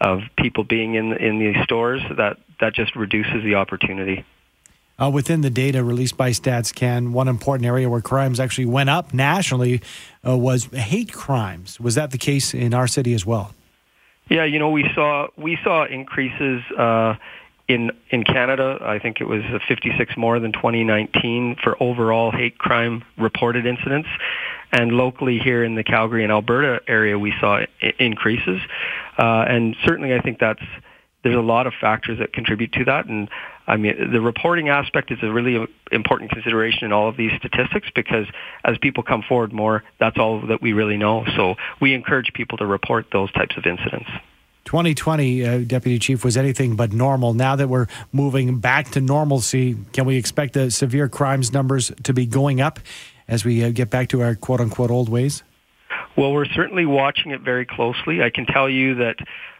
of 0.00 0.20
people 0.36 0.64
being 0.64 0.94
in 0.94 1.12
in 1.12 1.38
these 1.38 1.56
stores. 1.62 2.00
That 2.16 2.38
that 2.60 2.74
just 2.74 2.96
reduces 2.96 3.44
the 3.44 3.54
opportunity. 3.54 4.24
Uh, 5.00 5.08
within 5.08 5.42
the 5.42 5.50
data 5.50 5.84
released 5.84 6.16
by 6.16 6.30
StatsCan, 6.30 7.12
one 7.12 7.28
important 7.28 7.64
area 7.64 7.88
where 7.88 8.00
crimes 8.00 8.40
actually 8.40 8.66
went 8.66 8.90
up 8.90 9.14
nationally 9.14 9.80
uh, 10.26 10.36
was 10.36 10.64
hate 10.66 11.12
crimes. 11.12 11.78
Was 11.78 11.94
that 11.94 12.10
the 12.10 12.18
case 12.18 12.52
in 12.52 12.74
our 12.74 12.88
city 12.88 13.14
as 13.14 13.24
well? 13.24 13.54
Yeah, 14.28 14.44
you 14.44 14.58
know, 14.58 14.70
we 14.70 14.90
saw 14.94 15.28
we 15.36 15.56
saw 15.62 15.86
increases 15.86 16.62
uh, 16.76 17.14
in 17.68 17.92
in 18.10 18.24
Canada. 18.24 18.78
I 18.80 18.98
think 18.98 19.20
it 19.20 19.28
was 19.28 19.42
56 19.68 20.16
more 20.16 20.40
than 20.40 20.52
2019 20.52 21.56
for 21.62 21.80
overall 21.80 22.30
hate 22.30 22.58
crime 22.58 23.04
reported 23.16 23.66
incidents, 23.66 24.08
and 24.72 24.92
locally 24.92 25.38
here 25.38 25.62
in 25.62 25.76
the 25.76 25.84
Calgary 25.84 26.24
and 26.24 26.32
Alberta 26.32 26.82
area, 26.88 27.18
we 27.18 27.32
saw 27.40 27.58
I- 27.58 27.94
increases. 27.98 28.60
Uh, 29.16 29.44
and 29.48 29.76
certainly, 29.84 30.12
I 30.14 30.20
think 30.20 30.40
that's 30.40 30.62
there's 31.22 31.36
a 31.36 31.40
lot 31.40 31.66
of 31.66 31.72
factors 31.80 32.18
that 32.18 32.32
contribute 32.32 32.72
to 32.72 32.84
that, 32.84 33.06
and 33.06 33.30
I 33.68 33.76
mean, 33.76 34.12
the 34.12 34.20
reporting 34.20 34.70
aspect 34.70 35.12
is 35.12 35.18
a 35.22 35.30
really 35.30 35.68
important 35.92 36.30
consideration 36.30 36.86
in 36.86 36.92
all 36.92 37.08
of 37.08 37.18
these 37.18 37.32
statistics 37.38 37.88
because 37.94 38.26
as 38.64 38.78
people 38.78 39.02
come 39.02 39.22
forward 39.28 39.52
more, 39.52 39.84
that's 40.00 40.16
all 40.16 40.46
that 40.46 40.62
we 40.62 40.72
really 40.72 40.96
know. 40.96 41.26
So 41.36 41.56
we 41.78 41.92
encourage 41.92 42.32
people 42.32 42.56
to 42.58 42.66
report 42.66 43.06
those 43.12 43.30
types 43.32 43.56
of 43.58 43.66
incidents. 43.66 44.08
2020, 44.64 45.46
uh, 45.46 45.58
Deputy 45.58 45.98
Chief, 45.98 46.24
was 46.24 46.36
anything 46.36 46.76
but 46.76 46.92
normal. 46.92 47.34
Now 47.34 47.56
that 47.56 47.68
we're 47.68 47.86
moving 48.10 48.58
back 48.58 48.90
to 48.92 49.00
normalcy, 49.02 49.76
can 49.92 50.06
we 50.06 50.16
expect 50.16 50.54
the 50.54 50.70
severe 50.70 51.08
crimes 51.08 51.52
numbers 51.52 51.92
to 52.04 52.14
be 52.14 52.24
going 52.24 52.60
up 52.62 52.80
as 53.28 53.44
we 53.44 53.62
uh, 53.62 53.70
get 53.70 53.90
back 53.90 54.08
to 54.10 54.22
our 54.22 54.34
quote 54.34 54.60
unquote 54.60 54.90
old 54.90 55.10
ways? 55.10 55.42
Well, 56.16 56.32
we're 56.32 56.46
certainly 56.46 56.86
watching 56.86 57.32
it 57.32 57.42
very 57.42 57.64
closely. 57.64 58.22
I 58.22 58.30
can 58.30 58.46
tell 58.46 58.68
you 58.68 58.96
that 58.96 59.16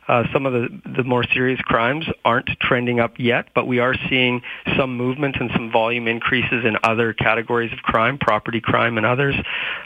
uh, 0.08 0.24
some 0.32 0.46
of 0.46 0.52
the, 0.54 0.68
the 0.96 1.04
more 1.04 1.22
serious 1.22 1.60
crimes 1.60 2.06
aren't 2.24 2.48
trending 2.60 2.98
up 2.98 3.18
yet, 3.18 3.48
but 3.54 3.66
we 3.66 3.78
are 3.78 3.94
seeing 4.08 4.42
some 4.76 4.96
movement 4.96 5.36
and 5.38 5.50
some 5.52 5.70
volume 5.70 6.08
increases 6.08 6.64
in 6.64 6.76
other 6.82 7.12
categories 7.12 7.72
of 7.72 7.78
crime, 7.80 8.16
property 8.18 8.60
crime 8.60 8.96
and 8.96 9.04
others, 9.04 9.34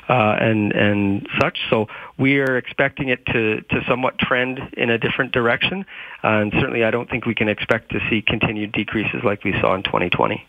uh, 0.08 0.36
and 0.40 0.72
and 0.72 1.26
such. 1.40 1.58
So 1.68 1.88
we 2.18 2.38
are 2.38 2.56
expecting 2.56 3.08
it 3.08 3.26
to 3.26 3.62
to 3.62 3.84
somewhat 3.88 4.18
trend 4.18 4.60
in 4.76 4.90
a 4.90 4.98
different 4.98 5.32
direction, 5.32 5.84
uh, 6.22 6.28
and 6.28 6.52
certainly 6.52 6.84
I 6.84 6.92
don't 6.92 7.10
think 7.10 7.26
we 7.26 7.34
can 7.34 7.48
expect 7.48 7.90
to 7.90 8.00
see 8.08 8.22
continued 8.22 8.72
decreases 8.72 9.22
like 9.24 9.42
we 9.42 9.52
saw 9.60 9.74
in 9.74 9.82
2020. 9.82 10.46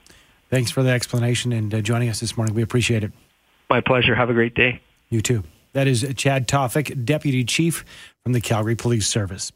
Thanks 0.50 0.70
for 0.70 0.84
the 0.84 0.92
explanation 0.92 1.51
and 1.51 1.74
uh, 1.74 1.82
joining 1.82 2.10
us 2.10 2.20
this 2.20 2.38
morning. 2.38 2.53
We 2.53 2.62
appreciate 2.62 3.03
it. 3.03 3.12
My 3.72 3.82
pleasure. 3.82 4.13
Have 4.13 4.30
a 4.30 4.34
great 4.34 4.53
day. 4.53 4.82
You 5.10 5.22
too. 5.22 5.44
That 5.74 5.88
is 5.88 6.06
Chad 6.15 6.48
Tawfik, 6.48 7.03
Deputy 7.03 7.44
Chief 7.44 7.84
from 8.24 8.32
the 8.32 8.39
Calgary 8.39 8.75
Police 8.75 9.06
Service. 9.06 9.51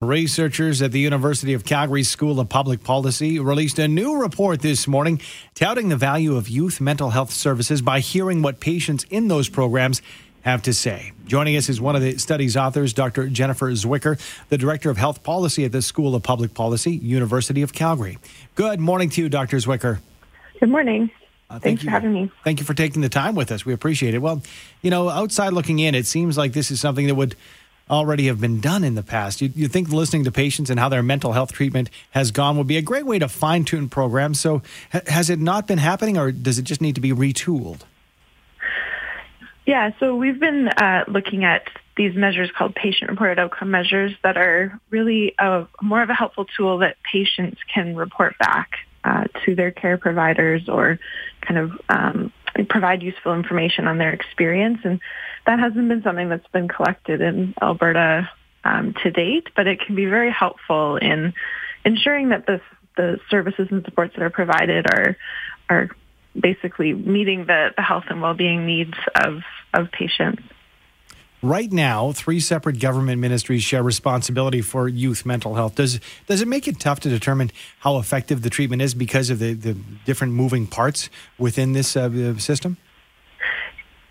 Researchers 0.00 0.82
at 0.82 0.90
the 0.90 0.98
University 0.98 1.54
of 1.54 1.64
Calgary 1.64 2.02
School 2.02 2.40
of 2.40 2.48
Public 2.48 2.82
Policy 2.82 3.38
released 3.38 3.78
a 3.78 3.86
new 3.86 4.20
report 4.20 4.60
this 4.60 4.88
morning 4.88 5.20
touting 5.54 5.88
the 5.88 5.96
value 5.96 6.34
of 6.34 6.48
youth 6.48 6.80
mental 6.80 7.10
health 7.10 7.30
services 7.30 7.80
by 7.80 8.00
hearing 8.00 8.42
what 8.42 8.58
patients 8.58 9.06
in 9.08 9.28
those 9.28 9.48
programs 9.48 10.02
have 10.40 10.62
to 10.62 10.74
say. 10.74 11.12
Joining 11.26 11.56
us 11.56 11.68
is 11.68 11.80
one 11.80 11.94
of 11.94 12.02
the 12.02 12.18
study's 12.18 12.56
authors, 12.56 12.92
Dr. 12.92 13.28
Jennifer 13.28 13.70
Zwicker, 13.70 14.18
the 14.48 14.58
Director 14.58 14.90
of 14.90 14.96
Health 14.96 15.22
Policy 15.22 15.64
at 15.64 15.70
the 15.70 15.80
School 15.80 16.16
of 16.16 16.24
Public 16.24 16.54
Policy, 16.54 16.96
University 16.96 17.62
of 17.62 17.72
Calgary. 17.72 18.18
Good 18.56 18.80
morning 18.80 19.10
to 19.10 19.22
you, 19.22 19.28
Dr. 19.28 19.58
Zwicker. 19.58 20.00
Good 20.58 20.70
morning. 20.70 21.08
Uh, 21.52 21.56
thank 21.56 21.64
Thanks 21.64 21.82
you, 21.82 21.88
for 21.88 21.90
having 21.90 22.14
me. 22.14 22.30
Thank 22.44 22.60
you 22.60 22.64
for 22.64 22.72
taking 22.72 23.02
the 23.02 23.10
time 23.10 23.34
with 23.34 23.52
us. 23.52 23.66
We 23.66 23.74
appreciate 23.74 24.14
it. 24.14 24.20
Well, 24.20 24.42
you 24.80 24.90
know, 24.90 25.10
outside 25.10 25.52
looking 25.52 25.80
in, 25.80 25.94
it 25.94 26.06
seems 26.06 26.38
like 26.38 26.54
this 26.54 26.70
is 26.70 26.80
something 26.80 27.06
that 27.08 27.14
would 27.14 27.36
already 27.90 28.28
have 28.28 28.40
been 28.40 28.58
done 28.58 28.84
in 28.84 28.94
the 28.94 29.02
past. 29.02 29.42
You, 29.42 29.52
you 29.54 29.68
think 29.68 29.90
listening 29.90 30.24
to 30.24 30.32
patients 30.32 30.70
and 30.70 30.80
how 30.80 30.88
their 30.88 31.02
mental 31.02 31.32
health 31.32 31.52
treatment 31.52 31.90
has 32.12 32.30
gone 32.30 32.56
would 32.56 32.66
be 32.66 32.78
a 32.78 32.82
great 32.82 33.04
way 33.04 33.18
to 33.18 33.28
fine 33.28 33.66
tune 33.66 33.90
programs. 33.90 34.40
So, 34.40 34.62
ha- 34.92 35.02
has 35.08 35.28
it 35.28 35.40
not 35.40 35.66
been 35.66 35.76
happening, 35.76 36.16
or 36.16 36.32
does 36.32 36.58
it 36.58 36.62
just 36.62 36.80
need 36.80 36.94
to 36.94 37.02
be 37.02 37.12
retooled? 37.12 37.80
Yeah, 39.66 39.90
so 40.00 40.16
we've 40.16 40.40
been 40.40 40.68
uh, 40.68 41.04
looking 41.06 41.44
at 41.44 41.68
these 41.98 42.16
measures 42.16 42.50
called 42.56 42.74
patient-reported 42.74 43.38
outcome 43.38 43.70
measures 43.70 44.12
that 44.24 44.38
are 44.38 44.80
really 44.88 45.34
a, 45.38 45.66
more 45.82 46.02
of 46.02 46.08
a 46.08 46.14
helpful 46.14 46.46
tool 46.56 46.78
that 46.78 46.96
patients 47.02 47.60
can 47.72 47.94
report 47.94 48.38
back 48.38 48.70
uh, 49.04 49.24
to 49.44 49.54
their 49.54 49.70
care 49.70 49.98
providers 49.98 50.68
or 50.68 50.98
kind 51.40 51.58
of 51.58 51.72
um, 51.88 52.32
provide 52.68 53.02
useful 53.02 53.34
information 53.34 53.86
on 53.86 53.98
their 53.98 54.12
experience. 54.12 54.78
And 54.84 55.00
that 55.46 55.58
hasn't 55.58 55.88
been 55.88 56.02
something 56.02 56.28
that's 56.28 56.46
been 56.48 56.68
collected 56.68 57.20
in 57.20 57.54
Alberta 57.60 58.30
um, 58.64 58.94
to 59.02 59.10
date, 59.10 59.48
but 59.56 59.66
it 59.66 59.80
can 59.80 59.94
be 59.94 60.06
very 60.06 60.30
helpful 60.30 60.96
in 60.96 61.34
ensuring 61.84 62.28
that 62.28 62.46
the, 62.46 62.60
the 62.96 63.18
services 63.30 63.68
and 63.70 63.84
supports 63.84 64.14
that 64.14 64.22
are 64.22 64.30
provided 64.30 64.86
are 64.86 65.16
are 65.68 65.90
basically 66.38 66.92
meeting 66.92 67.46
the, 67.46 67.70
the 67.76 67.82
health 67.82 68.04
and 68.08 68.22
well-being 68.22 68.66
needs 68.66 68.94
of, 69.22 69.42
of 69.74 69.90
patients. 69.92 70.42
Right 71.44 71.72
now, 71.72 72.12
three 72.12 72.38
separate 72.38 72.78
government 72.78 73.20
ministries 73.20 73.64
share 73.64 73.82
responsibility 73.82 74.60
for 74.60 74.88
youth 74.88 75.26
mental 75.26 75.56
health. 75.56 75.74
Does 75.74 75.98
does 76.28 76.40
it 76.40 76.46
make 76.46 76.68
it 76.68 76.78
tough 76.78 77.00
to 77.00 77.08
determine 77.08 77.50
how 77.80 77.98
effective 77.98 78.42
the 78.42 78.50
treatment 78.50 78.80
is 78.80 78.94
because 78.94 79.28
of 79.28 79.40
the, 79.40 79.54
the 79.54 79.76
different 80.04 80.34
moving 80.34 80.68
parts 80.68 81.10
within 81.38 81.72
this 81.72 81.96
uh, 81.96 82.38
system? 82.38 82.76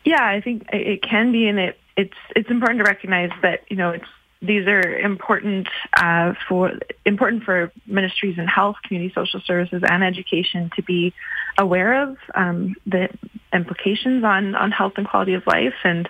Yeah, 0.03 0.21
I 0.21 0.41
think 0.41 0.65
it 0.73 1.01
can 1.03 1.31
be, 1.31 1.47
and 1.47 1.57
it 1.57 1.79
it's 1.95 2.17
it's 2.35 2.49
important 2.49 2.79
to 2.79 2.83
recognize 2.83 3.29
that 3.41 3.61
you 3.69 3.77
know 3.77 3.91
it's 3.91 4.05
these 4.41 4.67
are 4.67 4.81
important 4.81 5.69
uh, 5.95 6.33
for 6.49 6.73
important 7.05 7.43
for 7.43 7.71
ministries 7.85 8.37
in 8.39 8.47
health, 8.47 8.75
community 8.83 9.13
social 9.15 9.39
services, 9.39 9.83
and 9.87 10.03
education 10.03 10.69
to 10.75 10.81
be 10.83 11.13
aware 11.57 12.03
of 12.09 12.17
um, 12.35 12.75
the 12.85 13.07
implications 13.53 14.25
on 14.25 14.53
on 14.53 14.71
health 14.71 14.93
and 14.97 15.07
quality 15.07 15.33
of 15.33 15.47
life 15.47 15.75
and 15.85 16.09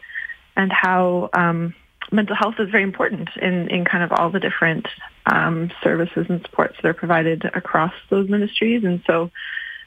and 0.55 0.71
how 0.71 1.29
um, 1.33 1.73
mental 2.11 2.35
health 2.35 2.55
is 2.59 2.69
very 2.69 2.83
important 2.83 3.29
in, 3.41 3.69
in 3.69 3.85
kind 3.85 4.03
of 4.03 4.11
all 4.11 4.29
the 4.29 4.39
different 4.39 4.87
um, 5.25 5.71
services 5.83 6.25
and 6.29 6.41
supports 6.41 6.75
that 6.81 6.87
are 6.87 6.93
provided 6.93 7.45
across 7.53 7.93
those 8.09 8.29
ministries. 8.29 8.83
And 8.83 9.01
so, 9.07 9.31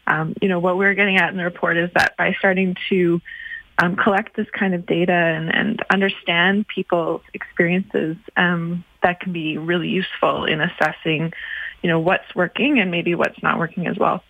um, 0.06 0.34
you 0.40 0.48
know, 0.48 0.58
what 0.58 0.76
we're 0.76 0.94
getting 0.94 1.16
at 1.16 1.30
in 1.30 1.36
the 1.36 1.44
report 1.44 1.76
is 1.76 1.90
that 1.94 2.16
by 2.16 2.34
starting 2.38 2.76
to 2.88 3.20
um, 3.78 3.96
collect 3.96 4.36
this 4.36 4.46
kind 4.50 4.74
of 4.74 4.86
data 4.86 5.12
and, 5.12 5.54
and 5.54 5.84
understand 5.90 6.66
people's 6.68 7.22
experiences, 7.32 8.16
um, 8.36 8.84
that 9.02 9.20
can 9.20 9.32
be 9.32 9.58
really 9.58 9.88
useful 9.88 10.44
in 10.44 10.60
assessing, 10.60 11.32
you 11.82 11.88
know, 11.90 12.00
what's 12.00 12.34
working 12.34 12.78
and 12.78 12.90
maybe 12.90 13.14
what's 13.14 13.42
not 13.42 13.58
working 13.58 13.86
as 13.86 13.98
well. 13.98 14.22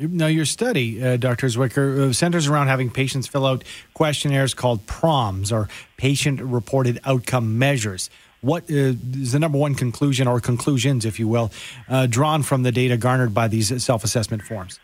Now, 0.00 0.28
your 0.28 0.46
study, 0.46 1.04
uh, 1.04 1.18
Dr. 1.18 1.46
Zwicker, 1.48 2.08
uh, 2.08 2.12
centers 2.14 2.46
around 2.46 2.68
having 2.68 2.90
patients 2.90 3.26
fill 3.26 3.44
out 3.44 3.64
questionnaires 3.92 4.54
called 4.54 4.86
PROMs 4.86 5.52
or 5.52 5.68
patient 5.98 6.40
reported 6.40 6.98
outcome 7.04 7.58
measures. 7.58 8.08
What 8.40 8.62
uh, 8.64 8.96
the 8.96 9.38
number 9.38 9.58
one 9.58 9.74
conclusion 9.74 10.26
or 10.26 10.40
conclusions, 10.40 11.04
if 11.04 11.18
you 11.18 11.28
will, 11.28 11.52
uh, 11.86 12.06
drawn 12.06 12.42
from 12.42 12.62
the 12.62 12.72
data 12.72 12.96
garnered 12.96 13.34
by 13.34 13.48
these 13.48 13.84
self 13.84 14.02
assessment 14.02 14.42
forms? 14.42 14.80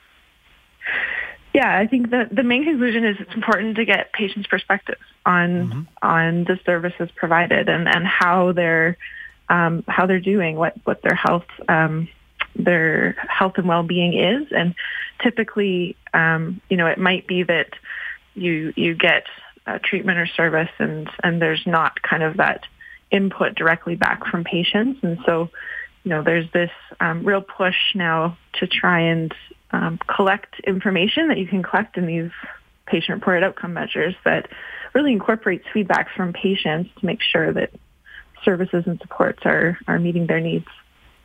Yeah, 1.55 1.79
I 1.79 1.87
think 1.87 2.11
the, 2.11 2.29
the 2.31 2.43
main 2.43 2.65
conclusion 2.65 3.07
is 3.07 3.17
it's 3.19 3.35
important 3.35 3.77
to 3.77 3.87
get 3.87 4.13
patients' 4.13 4.47
perspectives 4.47 5.01
on 5.25 5.49
mm-hmm. 5.49 5.83
on 6.03 6.45
the 6.45 6.61
services 6.67 7.09
provided 7.17 7.71
and, 7.71 7.89
and 7.89 8.07
how 8.07 8.53
they're 8.53 8.99
um, 9.49 9.83
how 9.89 10.05
they're 10.05 10.21
doing, 10.21 10.57
what 10.57 10.75
what 10.85 11.01
their 11.01 11.15
health 11.15 11.47
um, 11.71 12.09
their 12.59 13.13
health 13.29 13.55
and 13.57 13.69
well-being 13.69 14.15
is. 14.15 14.49
And 14.51 14.75
typically, 15.23 15.97
um, 16.15 16.61
you 16.69 16.77
know, 16.77 16.87
it 16.87 16.99
might 16.99 17.27
be 17.27 17.43
that 17.45 17.71
you 18.35 18.73
you 18.77 18.95
get 18.95 19.25
treatment 19.83 20.19
or 20.19 20.27
service, 20.27 20.71
and 20.79 21.09
and 21.23 21.41
there's 21.41 21.67
not 21.67 22.01
kind 22.03 22.23
of 22.23 22.37
that 22.37 22.63
input 23.11 23.55
directly 23.55 23.97
back 23.97 24.27
from 24.27 24.45
patients, 24.45 25.01
and 25.03 25.19
so 25.27 25.51
you 26.07 26.11
know, 26.11 26.23
there's 26.23 26.49
this 26.53 26.71
um, 27.01 27.25
real 27.25 27.43
push 27.43 27.75
now 27.97 28.39
to 28.61 28.69
try 28.69 29.01
and 29.01 29.35
um, 29.73 29.99
collect 30.07 30.61
information 30.61 31.27
that 31.27 31.37
you 31.37 31.49
can 31.49 31.65
collect 31.65 31.99
in 31.99 32.07
these 32.07 32.31
patient-reported 32.87 33.43
outcome 33.43 33.73
measures 33.73 34.15
that 34.25 34.49
really 34.95 35.11
incorporates 35.11 35.67
feedback 35.75 36.07
from 36.17 36.33
patients 36.33 36.91
to 37.01 37.07
make 37.07 37.21
sure 37.21 37.53
that 37.53 37.71
services 38.45 38.85
and 38.87 39.01
supports 39.01 39.41
are, 39.45 39.77
are 39.89 39.99
meeting 39.99 40.29
their 40.29 40.39
needs. 40.39 40.69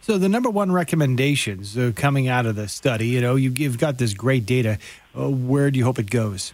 So 0.01 0.17
the 0.17 0.29
number 0.29 0.49
one 0.49 0.71
recommendations 0.71 1.77
uh, 1.77 1.91
coming 1.95 2.27
out 2.27 2.47
of 2.47 2.55
the 2.55 2.67
study, 2.67 3.07
you 3.07 3.21
know, 3.21 3.35
you, 3.35 3.53
have 3.65 3.77
got 3.77 3.99
this 3.99 4.15
great 4.15 4.47
data. 4.47 4.79
Uh, 5.17 5.29
where 5.29 5.69
do 5.69 5.77
you 5.77 5.85
hope 5.85 5.99
it 5.99 6.09
goes? 6.09 6.53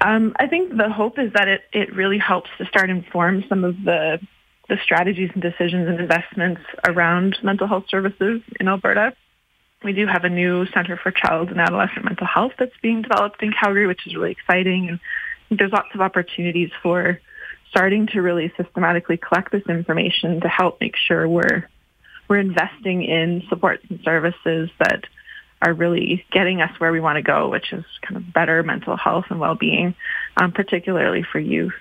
Um, 0.00 0.34
I 0.40 0.48
think 0.48 0.76
the 0.76 0.90
hope 0.90 1.20
is 1.20 1.32
that 1.34 1.46
it, 1.46 1.62
it 1.72 1.94
really 1.94 2.18
helps 2.18 2.50
to 2.58 2.66
start 2.66 2.90
inform 2.90 3.44
some 3.48 3.64
of 3.64 3.76
the 3.84 4.18
the 4.68 4.78
strategies 4.84 5.30
and 5.34 5.42
decisions 5.42 5.88
and 5.88 5.98
investments 5.98 6.60
around 6.86 7.36
mental 7.42 7.66
health 7.66 7.86
services 7.88 8.40
in 8.60 8.68
Alberta. 8.68 9.12
We 9.82 9.92
do 9.92 10.06
have 10.06 10.22
a 10.22 10.28
new 10.28 10.64
Center 10.66 10.96
for 10.96 11.10
Child 11.10 11.48
and 11.50 11.60
Adolescent 11.60 12.04
Mental 12.04 12.26
Health 12.26 12.52
that's 12.56 12.76
being 12.80 13.02
developed 13.02 13.42
in 13.42 13.52
Calgary, 13.52 13.88
which 13.88 14.06
is 14.06 14.14
really 14.14 14.30
exciting. 14.30 14.88
And 15.50 15.58
there's 15.58 15.72
lots 15.72 15.88
of 15.92 16.00
opportunities 16.00 16.70
for 16.84 17.20
starting 17.68 18.06
to 18.08 18.22
really 18.22 18.52
systematically 18.56 19.16
collect 19.16 19.50
this 19.50 19.64
information 19.68 20.40
to 20.42 20.48
help 20.48 20.80
make 20.80 20.94
sure 20.96 21.28
we're 21.28 21.68
we're 22.30 22.38
investing 22.38 23.02
in 23.02 23.42
supports 23.48 23.84
and 23.90 23.98
services 24.04 24.70
that 24.78 25.04
are 25.60 25.74
really 25.74 26.24
getting 26.30 26.62
us 26.62 26.70
where 26.78 26.92
we 26.92 27.00
want 27.00 27.16
to 27.16 27.22
go, 27.22 27.48
which 27.48 27.72
is 27.72 27.84
kind 28.00 28.16
of 28.16 28.32
better 28.32 28.62
mental 28.62 28.96
health 28.96 29.26
and 29.30 29.40
well-being, 29.40 29.96
um, 30.36 30.52
particularly 30.52 31.24
for 31.30 31.40
youth. 31.40 31.74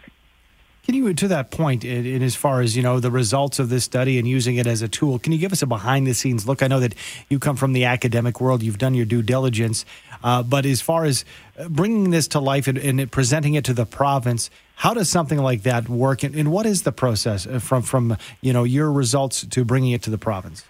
Can 0.84 0.96
you, 0.96 1.14
to 1.14 1.28
that 1.28 1.52
point, 1.52 1.86
in, 1.86 2.04
in, 2.04 2.24
as 2.24 2.36
far 2.36 2.62
as 2.62 2.76
you 2.76 2.82
know, 2.82 3.00
the 3.00 3.12
results 3.12 3.60
of 3.60 3.70
this 3.70 3.84
study 3.84 4.18
and 4.18 4.28
using 4.28 4.56
it 4.56 4.66
as 4.66 4.82
a 4.82 4.88
tool, 4.88 5.20
can 5.20 5.32
you 5.32 5.38
give 5.38 5.52
us 5.52 5.62
a 5.62 5.68
behind-the-scenes 5.68 6.48
look? 6.48 6.64
I 6.64 6.68
know 6.68 6.80
that 6.80 6.96
you 7.30 7.38
come 7.38 7.56
from 7.56 7.74
the 7.74 7.86
academic 7.86 8.42
world; 8.42 8.64
you've 8.64 8.80
done 8.80 8.96
your 8.96 9.06
due 9.06 9.22
diligence, 9.22 9.86
uh, 10.24 10.42
but 10.42 10.66
as 10.66 10.82
far 10.82 11.06
as 11.06 11.26
bringing 11.70 12.10
this 12.10 12.28
to 12.30 12.40
life 12.40 12.68
and, 12.68 12.80
and, 12.80 13.12
presenting 13.12 13.54
it 13.54 13.66
to 13.66 13.74
the 13.74 13.86
province, 13.86 14.50
how 14.80 14.94
does 14.94 15.10
something 15.10 15.40
like 15.40 15.64
that 15.64 15.90
work, 15.90 16.24
and, 16.24 16.34
and 16.34 16.54
what 16.54 16.66
is 16.66 16.84
the 16.84 16.94
process 16.94 17.46
uh, 17.46 17.60
from 17.60 17.82
from 17.82 18.16
you 18.40 18.54
know 18.54 18.64
your 18.64 18.90
results 18.90 19.46
to 19.46 19.66
bringing 19.66 19.92
it 19.92 20.02
to 20.04 20.10
the 20.10 20.18
province? 20.18 20.64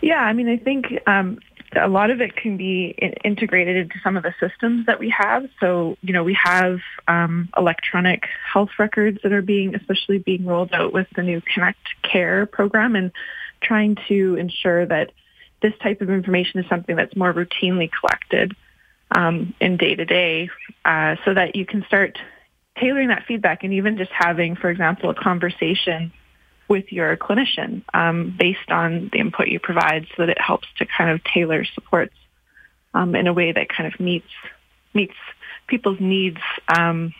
Yeah, 0.00 0.20
I 0.20 0.32
mean, 0.32 0.48
I 0.48 0.56
think 0.56 0.86
um, 1.04 1.40
a 1.74 1.88
lot 1.88 2.12
of 2.12 2.20
it 2.20 2.36
can 2.36 2.56
be 2.56 2.90
integrated 3.24 3.76
into 3.76 3.96
some 4.04 4.16
of 4.16 4.22
the 4.22 4.32
systems 4.38 4.86
that 4.86 5.00
we 5.00 5.10
have. 5.10 5.48
So, 5.58 5.96
you 6.00 6.12
know, 6.12 6.22
we 6.22 6.38
have 6.40 6.78
um, 7.08 7.48
electronic 7.56 8.22
health 8.52 8.70
records 8.78 9.18
that 9.24 9.32
are 9.32 9.42
being, 9.42 9.74
especially 9.74 10.18
being 10.18 10.46
rolled 10.46 10.72
out 10.72 10.92
with 10.92 11.08
the 11.16 11.24
new 11.24 11.40
Connect 11.40 11.80
Care 12.02 12.46
program 12.46 12.94
and 12.94 13.10
trying 13.60 13.96
to 14.06 14.36
ensure 14.36 14.86
that 14.86 15.10
this 15.60 15.72
type 15.82 16.02
of 16.02 16.10
information 16.10 16.60
is 16.60 16.68
something 16.68 16.94
that's 16.94 17.16
more 17.16 17.34
routinely 17.34 17.90
collected 17.98 18.54
um, 19.10 19.54
in 19.60 19.76
day 19.76 19.96
to 19.96 20.04
day, 20.04 20.50
so 20.84 21.34
that 21.34 21.56
you 21.56 21.66
can 21.66 21.84
start 21.88 22.16
tailoring 22.78 23.08
that 23.08 23.24
feedback 23.26 23.64
and 23.64 23.72
even 23.72 23.96
just 23.96 24.10
having, 24.12 24.56
for 24.56 24.70
example, 24.70 25.10
a 25.10 25.14
conversation 25.14 26.12
with 26.68 26.92
your 26.92 27.16
clinician 27.16 27.82
um, 27.94 28.34
based 28.38 28.70
on 28.70 29.08
the 29.12 29.18
input 29.18 29.48
you 29.48 29.60
provide, 29.60 30.06
so 30.16 30.22
that 30.22 30.30
it 30.30 30.40
helps 30.40 30.66
to 30.78 30.86
kind 30.86 31.10
of 31.10 31.22
tailor 31.24 31.64
supports 31.64 32.14
um, 32.94 33.14
in 33.14 33.26
a 33.26 33.32
way 33.32 33.52
that 33.52 33.68
kind 33.68 33.92
of 33.92 34.00
meets 34.00 34.26
meets 34.94 35.14
people's 35.68 36.00
needs 36.00 36.40
um, 36.68 37.12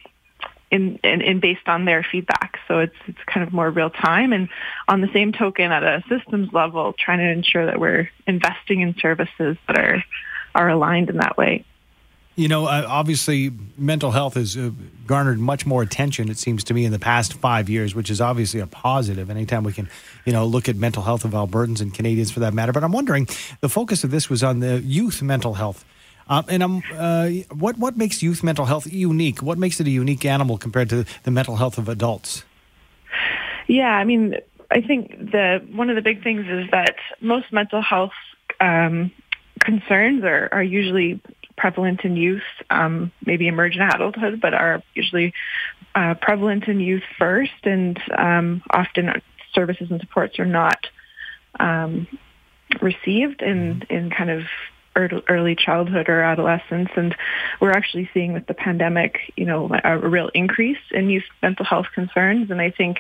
in, 0.71 0.99
in, 1.05 1.21
in, 1.21 1.41
based 1.41 1.69
on 1.69 1.85
their 1.85 2.03
feedback. 2.03 2.59
So 2.67 2.81
it's 2.81 2.97
it's 3.07 3.19
kind 3.27 3.47
of 3.47 3.53
more 3.53 3.71
real 3.71 3.91
time. 3.91 4.33
And 4.33 4.49
on 4.89 5.01
the 5.01 5.09
same 5.13 5.33
token, 5.33 5.71
at 5.71 5.83
a 5.83 6.03
systems 6.09 6.53
level, 6.53 6.95
trying 6.99 7.19
to 7.19 7.31
ensure 7.31 7.67
that 7.67 7.79
we're 7.79 8.11
investing 8.27 8.81
in 8.81 8.95
services 8.99 9.57
that 9.69 9.79
are 9.79 10.05
are 10.55 10.69
aligned 10.69 11.11
in 11.11 11.19
that 11.19 11.37
way. 11.37 11.65
You 12.37 12.49
know, 12.49 12.67
uh, 12.67 12.85
obviously, 12.87 13.51
mental 13.79 14.11
health 14.11 14.35
has 14.35 14.59
uh, 14.59 14.71
garnered 15.07 15.39
much 15.39 15.65
more 15.65 15.81
attention, 15.81 16.29
it 16.29 16.37
seems 16.37 16.63
to 16.65 16.75
me, 16.75 16.85
in 16.85 16.93
the 16.93 16.99
past 16.99 17.33
five 17.33 17.71
years, 17.71 17.95
which 17.95 18.11
is 18.11 18.21
obviously 18.21 18.61
a 18.61 18.67
positive. 18.67 19.31
Anytime 19.31 19.65
we 19.65 19.73
can, 19.73 19.89
you 20.27 20.35
know, 20.35 20.45
look 20.45 20.69
at 20.69 20.77
mental 20.77 21.03
health 21.03 21.25
of 21.25 21.31
Albertans 21.31 21.81
and 21.81 21.95
Canadians 21.95 22.31
for 22.31 22.41
that 22.41 22.53
matter. 22.53 22.73
But 22.73 22.85
I'm 22.85 22.93
wondering, 22.93 23.27
the 23.63 23.71
focus 23.71 24.05
of 24.05 24.11
this 24.11 24.29
was 24.29 24.45
on 24.45 24.61
the 24.61 24.83
youth 24.83 25.23
mental 25.23 25.55
health. 25.55 25.87
Uh, 26.29 26.43
and 26.49 26.63
I'm, 26.63 26.83
uh, 26.95 27.29
what 27.55 27.79
what 27.79 27.97
makes 27.97 28.23
youth 28.23 28.43
mental 28.43 28.67
health 28.67 28.87
unique? 28.87 29.41
What 29.43 29.57
makes 29.57 29.81
it 29.81 29.87
a 29.87 29.91
unique 29.91 30.27
animal 30.27 30.59
compared 30.59 30.91
to 30.91 31.07
the 31.23 31.31
mental 31.31 31.57
health 31.57 31.79
of 31.79 31.89
adults? 31.89 32.45
Yeah, 33.67 33.93
I 33.93 34.05
mean, 34.05 34.35
I 34.71 34.83
think 34.83 35.11
the 35.31 35.65
one 35.73 35.89
of 35.89 35.97
the 35.97 36.03
big 36.03 36.23
things 36.23 36.47
is 36.49 36.69
that 36.71 36.97
most 37.21 37.53
mental 37.53 37.81
health 37.81 38.13
um, 38.61 39.13
concerns 39.61 40.25
are, 40.25 40.49
are 40.53 40.63
usually 40.63 41.21
prevalent 41.57 42.03
in 42.05 42.17
youth, 42.17 42.43
um, 42.71 43.13
maybe 43.25 43.49
emerge 43.49 43.77
in 43.77 43.83
adulthood, 43.83 44.41
but 44.41 44.55
are 44.55 44.83
usually 44.95 45.33
uh, 45.95 46.15
prevalent 46.21 46.65
in 46.65 46.81
youth 46.81 47.03
first, 47.19 47.65
and 47.65 47.99
um, 48.17 48.63
often 48.71 49.23
services 49.55 49.89
and 49.91 50.01
supports 50.01 50.39
are 50.39 50.45
not 50.45 50.87
um, 51.59 52.07
received 52.83 53.43
in 53.43 53.83
in 53.89 54.11
kind 54.11 54.31
of 54.31 54.43
early 55.29 55.55
childhood 55.55 56.09
or 56.09 56.23
adolescence. 56.23 56.89
And 56.97 57.15
we're 57.61 57.73
actually 57.73 58.09
seeing 58.15 58.33
with 58.33 58.47
the 58.47 58.55
pandemic, 58.55 59.19
you 59.37 59.45
know, 59.45 59.71
a 59.85 59.99
real 59.99 60.31
increase 60.33 60.79
in 60.91 61.11
youth 61.11 61.25
mental 61.43 61.67
health 61.67 61.87
concerns. 61.95 62.51
And 62.51 62.61
I 62.61 62.71
think, 62.71 62.99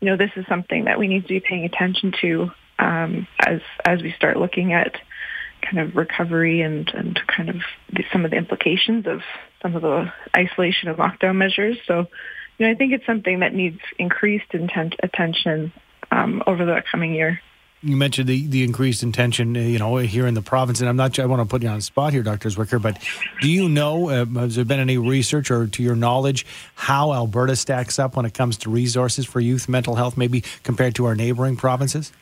you 0.00 0.06
know, 0.06 0.16
this 0.16 0.30
is 0.36 0.44
something 0.48 0.84
that 0.84 0.98
we 0.98 1.08
need 1.08 1.22
to 1.22 1.28
be 1.28 1.40
paying 1.40 1.64
attention 1.64 2.12
to 2.20 2.50
um, 2.78 3.26
as 3.38 3.60
as 3.84 4.02
we 4.02 4.12
start 4.12 4.36
looking 4.36 4.72
at 4.72 4.96
kind 5.70 5.88
of 5.88 5.96
recovery 5.96 6.62
and, 6.62 6.88
and 6.94 7.20
kind 7.26 7.48
of 7.48 7.56
some 8.12 8.24
of 8.24 8.30
the 8.30 8.36
implications 8.36 9.06
of 9.06 9.20
some 9.62 9.76
of 9.76 9.82
the 9.82 10.12
isolation 10.36 10.88
and 10.88 10.98
lockdown 10.98 11.36
measures. 11.36 11.78
So, 11.86 12.06
you 12.58 12.66
know, 12.66 12.72
I 12.72 12.74
think 12.74 12.92
it's 12.92 13.06
something 13.06 13.40
that 13.40 13.54
needs 13.54 13.80
increased 13.98 14.52
intent, 14.52 14.96
attention 15.02 15.72
um, 16.10 16.42
over 16.46 16.64
the 16.64 16.82
coming 16.90 17.14
year. 17.14 17.40
You 17.82 17.96
mentioned 17.96 18.28
the, 18.28 18.46
the 18.46 18.62
increased 18.62 19.02
intention, 19.02 19.56
uh, 19.56 19.60
you 19.60 19.78
know, 19.78 19.96
here 19.96 20.26
in 20.26 20.34
the 20.34 20.42
province, 20.42 20.80
and 20.80 20.88
I'm 20.88 20.96
not. 20.96 21.18
I 21.18 21.24
want 21.24 21.40
to 21.40 21.46
put 21.46 21.62
you 21.62 21.68
on 21.68 21.76
the 21.76 21.82
spot 21.82 22.12
here, 22.12 22.22
Dr. 22.22 22.50
Zwicker, 22.50 22.82
but 22.82 23.02
do 23.40 23.50
you 23.50 23.70
know? 23.70 24.10
Uh, 24.10 24.26
has 24.40 24.56
there 24.56 24.66
been 24.66 24.80
any 24.80 24.98
research, 24.98 25.50
or 25.50 25.66
to 25.66 25.82
your 25.82 25.96
knowledge, 25.96 26.44
how 26.74 27.14
Alberta 27.14 27.56
stacks 27.56 27.98
up 27.98 28.16
when 28.16 28.26
it 28.26 28.34
comes 28.34 28.58
to 28.58 28.70
resources 28.70 29.24
for 29.24 29.40
youth 29.40 29.66
mental 29.66 29.94
health, 29.94 30.18
maybe 30.18 30.44
compared 30.62 30.94
to 30.96 31.06
our 31.06 31.14
neighboring 31.14 31.56
provinces? 31.56 32.12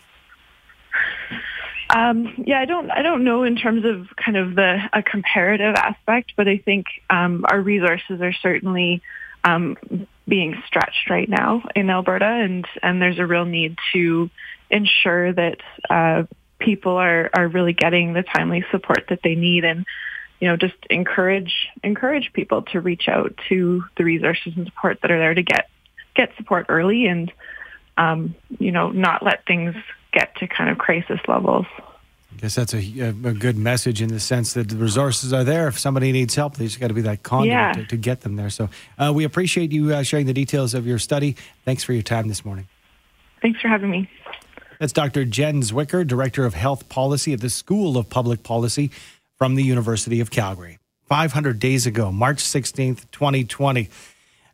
Um, 1.90 2.44
yeah, 2.46 2.60
I 2.60 2.66
don't. 2.66 2.90
I 2.90 3.02
don't 3.02 3.24
know 3.24 3.44
in 3.44 3.56
terms 3.56 3.84
of 3.84 4.14
kind 4.16 4.36
of 4.36 4.54
the 4.54 4.78
a 4.92 5.02
comparative 5.02 5.74
aspect, 5.74 6.34
but 6.36 6.46
I 6.46 6.58
think 6.58 6.86
um, 7.08 7.46
our 7.48 7.60
resources 7.60 8.20
are 8.20 8.32
certainly 8.32 9.02
um, 9.42 9.76
being 10.26 10.62
stretched 10.66 11.08
right 11.08 11.28
now 11.28 11.62
in 11.74 11.88
Alberta, 11.88 12.26
and 12.26 12.66
and 12.82 13.00
there's 13.00 13.18
a 13.18 13.26
real 13.26 13.46
need 13.46 13.78
to 13.94 14.28
ensure 14.70 15.32
that 15.32 15.58
uh, 15.88 16.24
people 16.58 16.92
are 16.92 17.30
are 17.34 17.48
really 17.48 17.72
getting 17.72 18.12
the 18.12 18.22
timely 18.22 18.64
support 18.70 19.06
that 19.08 19.20
they 19.22 19.34
need, 19.34 19.64
and 19.64 19.86
you 20.40 20.48
know 20.48 20.56
just 20.58 20.76
encourage 20.90 21.68
encourage 21.82 22.32
people 22.34 22.62
to 22.62 22.80
reach 22.80 23.08
out 23.08 23.38
to 23.48 23.82
the 23.96 24.04
resources 24.04 24.52
and 24.56 24.66
support 24.66 25.00
that 25.00 25.10
are 25.10 25.18
there 25.18 25.34
to 25.34 25.42
get 25.42 25.70
get 26.14 26.36
support 26.36 26.66
early, 26.68 27.06
and 27.06 27.32
um, 27.96 28.34
you 28.58 28.72
know 28.72 28.90
not 28.90 29.22
let 29.22 29.46
things 29.46 29.74
get 30.18 30.34
to 30.36 30.48
kind 30.48 30.70
of 30.70 30.78
crisis 30.78 31.20
levels. 31.28 31.66
I 32.32 32.40
guess 32.40 32.54
that's 32.54 32.74
a, 32.74 32.78
a, 32.78 33.12
good 33.12 33.56
message 33.56 34.02
in 34.02 34.10
the 34.10 34.20
sense 34.20 34.52
that 34.52 34.68
the 34.68 34.76
resources 34.76 35.32
are 35.32 35.44
there. 35.44 35.66
If 35.66 35.78
somebody 35.78 36.12
needs 36.12 36.34
help, 36.34 36.56
they 36.56 36.66
just 36.66 36.78
got 36.78 36.88
to 36.88 36.94
be 36.94 37.00
that 37.02 37.22
conduit 37.22 37.52
yeah. 37.52 37.72
to, 37.72 37.86
to, 37.86 37.96
get 37.96 38.20
them 38.20 38.36
there. 38.36 38.50
So 38.50 38.68
uh, 38.98 39.12
we 39.14 39.24
appreciate 39.24 39.72
you 39.72 39.94
uh, 39.94 40.02
sharing 40.02 40.26
the 40.26 40.32
details 40.32 40.74
of 40.74 40.86
your 40.86 40.98
study. 40.98 41.36
Thanks 41.64 41.84
for 41.84 41.92
your 41.94 42.02
time 42.02 42.28
this 42.28 42.44
morning. 42.44 42.68
Thanks 43.40 43.60
for 43.60 43.68
having 43.68 43.90
me. 43.90 44.10
That's 44.78 44.92
Dr. 44.92 45.24
Jen 45.24 45.62
Zwicker, 45.62 46.06
Director 46.06 46.44
of 46.44 46.54
Health 46.54 46.88
Policy 46.88 47.32
at 47.32 47.40
the 47.40 47.50
School 47.50 47.96
of 47.96 48.10
Public 48.10 48.42
Policy 48.42 48.90
from 49.36 49.54
the 49.54 49.64
University 49.64 50.20
of 50.20 50.30
Calgary. 50.30 50.78
500 51.06 51.58
days 51.58 51.86
ago, 51.86 52.12
March 52.12 52.38
16th, 52.38 53.10
2020. 53.10 53.88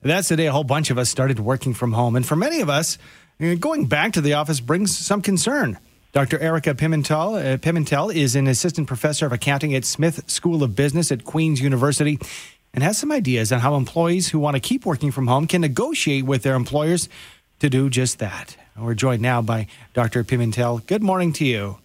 That's 0.02 0.28
the 0.28 0.36
day 0.36 0.46
a 0.46 0.52
whole 0.52 0.64
bunch 0.64 0.90
of 0.90 0.98
us 0.98 1.10
started 1.10 1.40
working 1.40 1.74
from 1.74 1.92
home. 1.92 2.14
And 2.14 2.24
for 2.24 2.36
many 2.36 2.60
of 2.60 2.70
us, 2.70 2.98
Going 3.40 3.86
back 3.86 4.12
to 4.12 4.20
the 4.20 4.34
office 4.34 4.60
brings 4.60 4.96
some 4.96 5.20
concern. 5.20 5.78
Dr. 6.12 6.38
Erica 6.38 6.72
Pimentel, 6.72 7.54
uh, 7.54 7.56
Pimentel 7.56 8.14
is 8.14 8.36
an 8.36 8.46
assistant 8.46 8.86
professor 8.86 9.26
of 9.26 9.32
accounting 9.32 9.74
at 9.74 9.84
Smith 9.84 10.30
School 10.30 10.62
of 10.62 10.76
Business 10.76 11.10
at 11.10 11.24
Queen's 11.24 11.60
University 11.60 12.20
and 12.72 12.84
has 12.84 12.96
some 12.96 13.10
ideas 13.10 13.50
on 13.50 13.58
how 13.58 13.74
employees 13.74 14.28
who 14.28 14.38
want 14.38 14.54
to 14.54 14.60
keep 14.60 14.86
working 14.86 15.10
from 15.10 15.26
home 15.26 15.48
can 15.48 15.62
negotiate 15.62 16.24
with 16.24 16.44
their 16.44 16.54
employers 16.54 17.08
to 17.58 17.68
do 17.68 17.90
just 17.90 18.20
that. 18.20 18.56
We're 18.78 18.94
joined 18.94 19.22
now 19.22 19.42
by 19.42 19.66
Dr. 19.94 20.22
Pimentel. 20.22 20.86
Good 20.86 21.02
morning 21.02 21.32
to 21.34 21.44
you. 21.44 21.78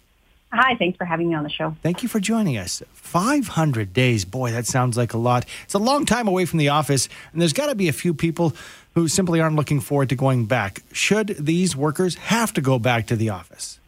Hi, 0.51 0.75
thanks 0.77 0.97
for 0.97 1.05
having 1.05 1.29
me 1.29 1.35
on 1.35 1.43
the 1.43 1.49
show. 1.49 1.75
Thank 1.81 2.03
you 2.03 2.09
for 2.09 2.19
joining 2.19 2.57
us. 2.57 2.83
500 2.93 3.93
days. 3.93 4.25
Boy, 4.25 4.51
that 4.51 4.65
sounds 4.65 4.97
like 4.97 5.13
a 5.13 5.17
lot. 5.17 5.45
It's 5.63 5.75
a 5.75 5.79
long 5.79 6.05
time 6.05 6.27
away 6.27 6.45
from 6.45 6.57
the 6.59 6.69
office, 6.69 7.09
and 7.31 7.41
there's 7.41 7.53
got 7.53 7.67
to 7.67 7.75
be 7.75 7.87
a 7.87 7.93
few 7.93 8.13
people 8.13 8.53
who 8.99 9.07
simply 9.07 9.39
aren't 9.39 9.55
looking 9.55 9.79
forward 9.79 10.09
to 10.09 10.15
going 10.15 10.45
back. 10.45 10.81
Should 10.91 11.27
these 11.39 11.73
workers 11.73 12.15
have 12.15 12.53
to 12.55 12.61
go 12.61 12.77
back 12.79 13.07
to 13.07 13.15
the 13.15 13.29
office? 13.29 13.79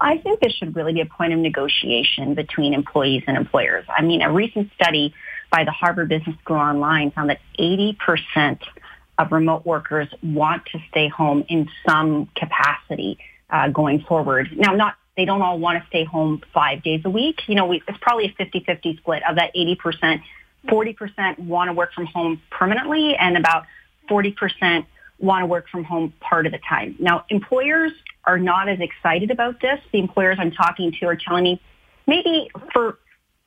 I 0.00 0.18
think 0.18 0.38
this 0.38 0.52
should 0.52 0.76
really 0.76 0.92
be 0.92 1.00
a 1.00 1.06
point 1.06 1.32
of 1.32 1.40
negotiation 1.40 2.34
between 2.34 2.72
employees 2.72 3.24
and 3.26 3.36
employers. 3.36 3.84
I 3.88 4.02
mean, 4.02 4.22
a 4.22 4.30
recent 4.30 4.70
study 4.74 5.12
by 5.50 5.64
the 5.64 5.72
Harvard 5.72 6.08
Business 6.08 6.36
School 6.44 6.58
Online 6.58 7.10
found 7.10 7.30
that 7.30 7.40
80% 7.58 8.60
of 9.18 9.32
remote 9.32 9.66
workers 9.66 10.06
want 10.22 10.64
to 10.66 10.78
stay 10.90 11.08
home 11.08 11.44
in 11.48 11.68
some 11.84 12.26
capacity 12.36 13.18
uh, 13.50 13.68
going 13.68 14.00
forward. 14.02 14.50
Now, 14.56 14.76
not 14.76 14.94
they 15.16 15.24
don't 15.24 15.42
all 15.42 15.58
want 15.58 15.82
to 15.82 15.86
stay 15.88 16.04
home 16.04 16.40
five 16.54 16.84
days 16.84 17.02
a 17.04 17.10
week. 17.10 17.40
You 17.48 17.56
know, 17.56 17.66
we, 17.66 17.82
it's 17.88 17.98
probably 18.00 18.26
a 18.26 18.42
50-50 18.42 18.98
split 18.98 19.22
of 19.28 19.36
that 19.36 19.52
80%. 19.56 20.22
40% 20.68 21.38
want 21.40 21.68
to 21.68 21.72
work 21.72 21.92
from 21.92 22.06
home 22.06 22.40
permanently 22.50 23.16
and 23.16 23.36
about 23.36 23.66
40% 24.10 24.86
want 25.18 25.42
to 25.42 25.46
work 25.46 25.68
from 25.68 25.84
home 25.84 26.12
part 26.20 26.46
of 26.46 26.52
the 26.52 26.58
time. 26.58 26.96
Now, 26.98 27.24
employers 27.28 27.92
are 28.24 28.38
not 28.38 28.68
as 28.68 28.80
excited 28.80 29.30
about 29.30 29.60
this. 29.60 29.78
The 29.92 29.98
employers 29.98 30.38
I'm 30.40 30.50
talking 30.50 30.92
to 31.00 31.06
are 31.06 31.16
telling 31.16 31.44
me 31.44 31.60
maybe 32.06 32.50
for 32.72 32.98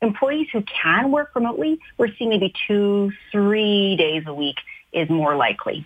employees 0.02 0.48
who 0.52 0.62
can 0.64 1.12
work 1.12 1.32
remotely, 1.36 1.80
we're 1.98 2.14
seeing 2.18 2.30
maybe 2.30 2.54
two, 2.68 3.12
three 3.32 3.96
days 3.96 4.24
a 4.28 4.34
week 4.34 4.58
is 4.92 5.10
more 5.10 5.36
likely. 5.36 5.86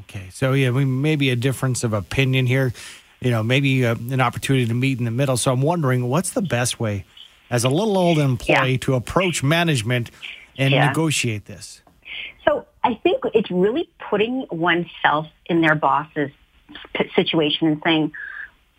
Okay, 0.00 0.28
so 0.30 0.52
yeah, 0.52 0.70
we 0.70 0.84
maybe 0.84 1.30
a 1.30 1.36
difference 1.36 1.84
of 1.84 1.92
opinion 1.92 2.46
here. 2.46 2.72
You 3.20 3.30
know, 3.30 3.42
maybe 3.42 3.84
uh, 3.86 3.94
an 3.94 4.20
opportunity 4.20 4.66
to 4.66 4.74
meet 4.74 4.98
in 4.98 5.06
the 5.06 5.10
middle. 5.10 5.36
So 5.36 5.52
I'm 5.52 5.62
wondering, 5.62 6.08
what's 6.08 6.30
the 6.30 6.42
best 6.42 6.78
way, 6.78 7.04
as 7.48 7.64
a 7.64 7.70
little 7.70 7.96
old 7.96 8.18
employee, 8.18 8.72
yeah. 8.72 8.78
to 8.78 8.94
approach 8.94 9.42
management 9.42 10.10
and 10.58 10.72
yeah. 10.72 10.88
negotiate 10.88 11.46
this? 11.46 11.80
So 12.46 12.66
I 12.84 12.94
think 12.94 13.22
it's 13.34 13.50
really 13.50 13.88
putting 14.10 14.46
oneself 14.50 15.26
in 15.46 15.60
their 15.60 15.74
boss's 15.74 16.30
situation 17.14 17.68
and 17.68 17.82
saying, 17.84 18.12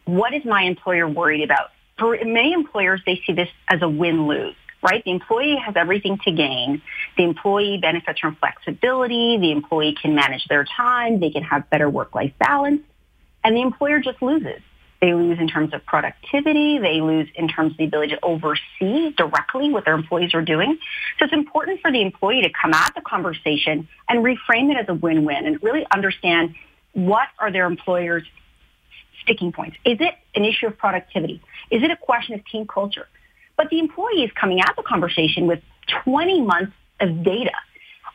what 0.06 0.34
is 0.34 0.46
my 0.46 0.64
employer 0.64 1.08
worried 1.08 1.44
about? 1.44 1.72
For 2.00 2.18
many 2.24 2.54
employers, 2.54 3.02
they 3.06 3.22
see 3.26 3.34
this 3.34 3.50
as 3.68 3.82
a 3.82 3.90
win-lose, 3.90 4.56
right? 4.82 5.04
The 5.04 5.12
employee 5.12 5.58
has 5.58 5.76
everything 5.76 6.18
to 6.24 6.32
gain. 6.32 6.82
The 7.18 7.24
employee 7.24 7.78
benefits 7.78 8.20
from 8.20 8.36
flexibility. 8.36 9.38
The 9.38 9.52
employee 9.52 9.98
can 10.00 10.16
manage 10.16 10.46
their 10.46 10.64
time. 10.64 11.20
They 11.20 11.32
can 11.32 11.44
have 11.44 11.70
better 11.70 11.90
work-life 11.90 12.34
balance. 12.40 12.82
And 13.44 13.56
the 13.56 13.62
employer 13.62 14.00
just 14.00 14.22
loses. 14.22 14.62
They 15.02 15.14
lose 15.14 15.38
in 15.40 15.48
terms 15.48 15.74
of 15.74 15.86
productivity. 15.86 16.80
They 16.80 17.02
lose 17.02 17.28
in 17.36 17.48
terms 17.48 17.72
of 17.74 17.78
the 17.78 17.86
ability 17.86 18.16
to 18.16 18.26
oversee 18.26 19.12
directly 19.16 19.70
what 19.70 19.86
their 19.86 19.94
employees 19.94 20.34
are 20.34 20.42
doing. 20.42 20.80
So 21.20 21.26
it's 21.26 21.34
important 21.34 21.82
for 21.82 21.92
the 21.92 22.02
employee 22.02 22.42
to 22.42 22.50
come 22.50 22.74
at 22.74 22.94
the 22.96 23.02
conversation 23.02 23.88
and 24.10 24.24
reframe 24.24 24.72
it 24.72 24.78
as 24.78 24.90
a 24.90 24.96
win-win 24.96 25.46
and 25.46 25.62
really 25.62 25.86
understand 25.92 26.56
what 26.94 27.28
are 27.38 27.52
their 27.52 27.68
employers' 27.68 28.24
sticking 29.22 29.52
points. 29.52 29.78
Is 29.86 29.98
it 30.00 30.16
an 30.36 30.46
issue 30.46 30.66
of 30.66 30.78
productivity? 30.78 31.42
Is 31.70 31.84
it 31.84 31.92
a 31.92 31.98
question 31.98 32.34
of 32.34 32.46
team 32.46 32.66
culture? 32.66 33.08
But 33.56 33.70
the 33.70 33.80
employee 33.80 34.24
is 34.24 34.32
coming 34.32 34.62
at 34.62 34.74
the 34.76 34.84
conversation 34.84 35.46
with 35.46 35.62
20 36.04 36.42
months 36.42 36.74
of 37.00 37.24
data. 37.24 37.52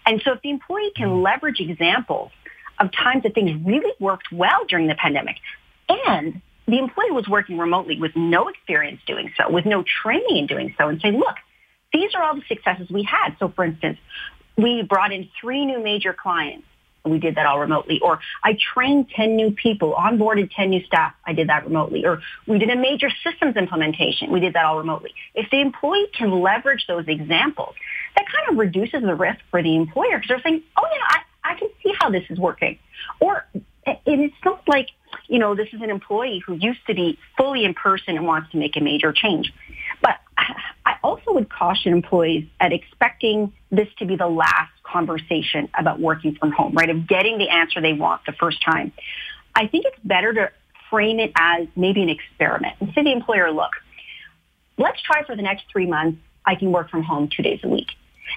And 0.04 0.20
so 0.24 0.32
if 0.32 0.42
the 0.42 0.50
employee 0.50 0.90
can 0.96 1.22
leverage 1.22 1.60
examples 1.60 2.32
of 2.80 2.90
times 2.90 3.22
that 3.22 3.34
things 3.34 3.52
really 3.64 3.92
worked 4.00 4.32
well 4.32 4.64
during 4.68 4.88
the 4.88 4.94
pandemic 4.96 5.36
and 5.88 6.40
the 6.66 6.78
employee 6.78 7.10
was 7.10 7.28
working 7.28 7.58
remotely 7.58 7.98
with 7.98 8.12
no 8.14 8.48
experience 8.48 9.00
doing 9.06 9.32
so, 9.36 9.50
with 9.50 9.66
no 9.66 9.84
training 10.02 10.36
in 10.36 10.46
doing 10.46 10.74
so, 10.78 10.88
and 10.88 11.00
say, 11.00 11.10
look, 11.10 11.36
these 11.92 12.14
are 12.14 12.22
all 12.22 12.34
the 12.34 12.42
successes 12.48 12.88
we 12.90 13.02
had. 13.02 13.36
So 13.38 13.48
for 13.48 13.64
instance, 13.64 13.98
we 14.56 14.82
brought 14.82 15.12
in 15.12 15.28
three 15.40 15.66
new 15.66 15.82
major 15.82 16.12
clients. 16.12 16.66
We 17.04 17.18
did 17.18 17.34
that 17.34 17.46
all 17.46 17.58
remotely. 17.58 17.98
Or 18.00 18.20
I 18.44 18.56
trained 18.74 19.10
10 19.16 19.34
new 19.34 19.50
people, 19.50 19.94
onboarded 19.94 20.50
10 20.54 20.70
new 20.70 20.84
staff. 20.84 21.12
I 21.26 21.32
did 21.32 21.48
that 21.48 21.64
remotely. 21.64 22.06
Or 22.06 22.20
we 22.46 22.58
did 22.58 22.70
a 22.70 22.76
major 22.76 23.08
systems 23.24 23.56
implementation. 23.56 24.30
We 24.30 24.38
did 24.38 24.54
that 24.54 24.64
all 24.64 24.78
remotely. 24.78 25.12
If 25.34 25.50
the 25.50 25.60
employee 25.60 26.06
can 26.16 26.40
leverage 26.40 26.86
those 26.86 27.04
examples, 27.08 27.74
that 28.14 28.26
kind 28.26 28.50
of 28.50 28.56
reduces 28.56 29.02
the 29.02 29.16
risk 29.16 29.40
for 29.50 29.62
the 29.62 29.74
employer 29.74 30.18
because 30.18 30.28
they're 30.28 30.42
saying, 30.42 30.62
oh 30.76 30.86
yeah, 30.92 31.18
I, 31.44 31.52
I 31.52 31.58
can 31.58 31.70
see 31.82 31.92
how 31.98 32.10
this 32.10 32.24
is 32.30 32.38
working. 32.38 32.78
Or 33.18 33.46
it's 33.84 34.34
not 34.44 34.62
like, 34.68 34.88
you 35.28 35.38
know, 35.38 35.54
this 35.54 35.68
is 35.72 35.80
an 35.80 35.90
employee 35.90 36.42
who 36.44 36.54
used 36.54 36.84
to 36.86 36.94
be 36.94 37.18
fully 37.36 37.64
in 37.64 37.74
person 37.74 38.16
and 38.16 38.26
wants 38.26 38.50
to 38.52 38.58
make 38.58 38.76
a 38.76 38.80
major 38.80 39.12
change. 39.12 39.52
But 40.00 40.18
I 40.86 40.96
also 41.02 41.32
would 41.32 41.50
caution 41.50 41.92
employees 41.92 42.46
at 42.60 42.72
expecting 42.72 43.52
this 43.70 43.88
to 43.98 44.06
be 44.06 44.16
the 44.16 44.26
last 44.26 44.72
conversation 44.82 45.68
about 45.78 46.00
working 46.00 46.34
from 46.34 46.52
home, 46.52 46.74
right? 46.74 46.90
Of 46.90 47.06
getting 47.06 47.38
the 47.38 47.48
answer 47.48 47.80
they 47.80 47.92
want 47.92 48.22
the 48.26 48.32
first 48.32 48.62
time. 48.62 48.92
I 49.54 49.66
think 49.66 49.84
it's 49.86 49.98
better 50.04 50.32
to 50.34 50.50
frame 50.90 51.20
it 51.20 51.32
as 51.36 51.68
maybe 51.76 52.02
an 52.02 52.08
experiment 52.08 52.74
and 52.80 52.92
say 52.94 53.02
the 53.02 53.12
employer, 53.12 53.50
look, 53.50 53.70
let's 54.76 55.00
try 55.02 55.24
for 55.24 55.36
the 55.36 55.42
next 55.42 55.64
three 55.70 55.86
months. 55.86 56.18
I 56.44 56.56
can 56.56 56.72
work 56.72 56.90
from 56.90 57.02
home 57.02 57.28
two 57.34 57.42
days 57.42 57.60
a 57.62 57.68
week. 57.68 57.88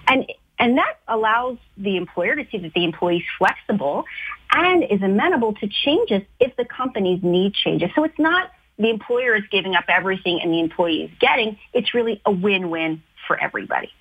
And 0.07 0.25
and 0.59 0.77
that 0.77 0.99
allows 1.07 1.57
the 1.77 1.97
employer 1.97 2.35
to 2.35 2.45
see 2.49 2.57
that 2.59 2.73
the 2.73 2.83
employee 2.83 3.17
is 3.17 3.23
flexible 3.37 4.05
and 4.51 4.83
is 4.83 5.01
amenable 5.01 5.53
to 5.53 5.67
changes 5.67 6.21
if 6.39 6.55
the 6.55 6.65
company's 6.65 7.21
need 7.23 7.53
changes. 7.53 7.89
So 7.95 8.03
it's 8.03 8.19
not 8.19 8.51
the 8.77 8.89
employer 8.89 9.35
is 9.35 9.43
giving 9.51 9.75
up 9.75 9.85
everything 9.87 10.39
and 10.41 10.51
the 10.51 10.59
employee 10.59 11.03
is 11.03 11.11
getting. 11.19 11.57
It's 11.73 11.93
really 11.93 12.21
a 12.25 12.31
win-win 12.31 13.03
for 13.27 13.39
everybody. 13.39 13.91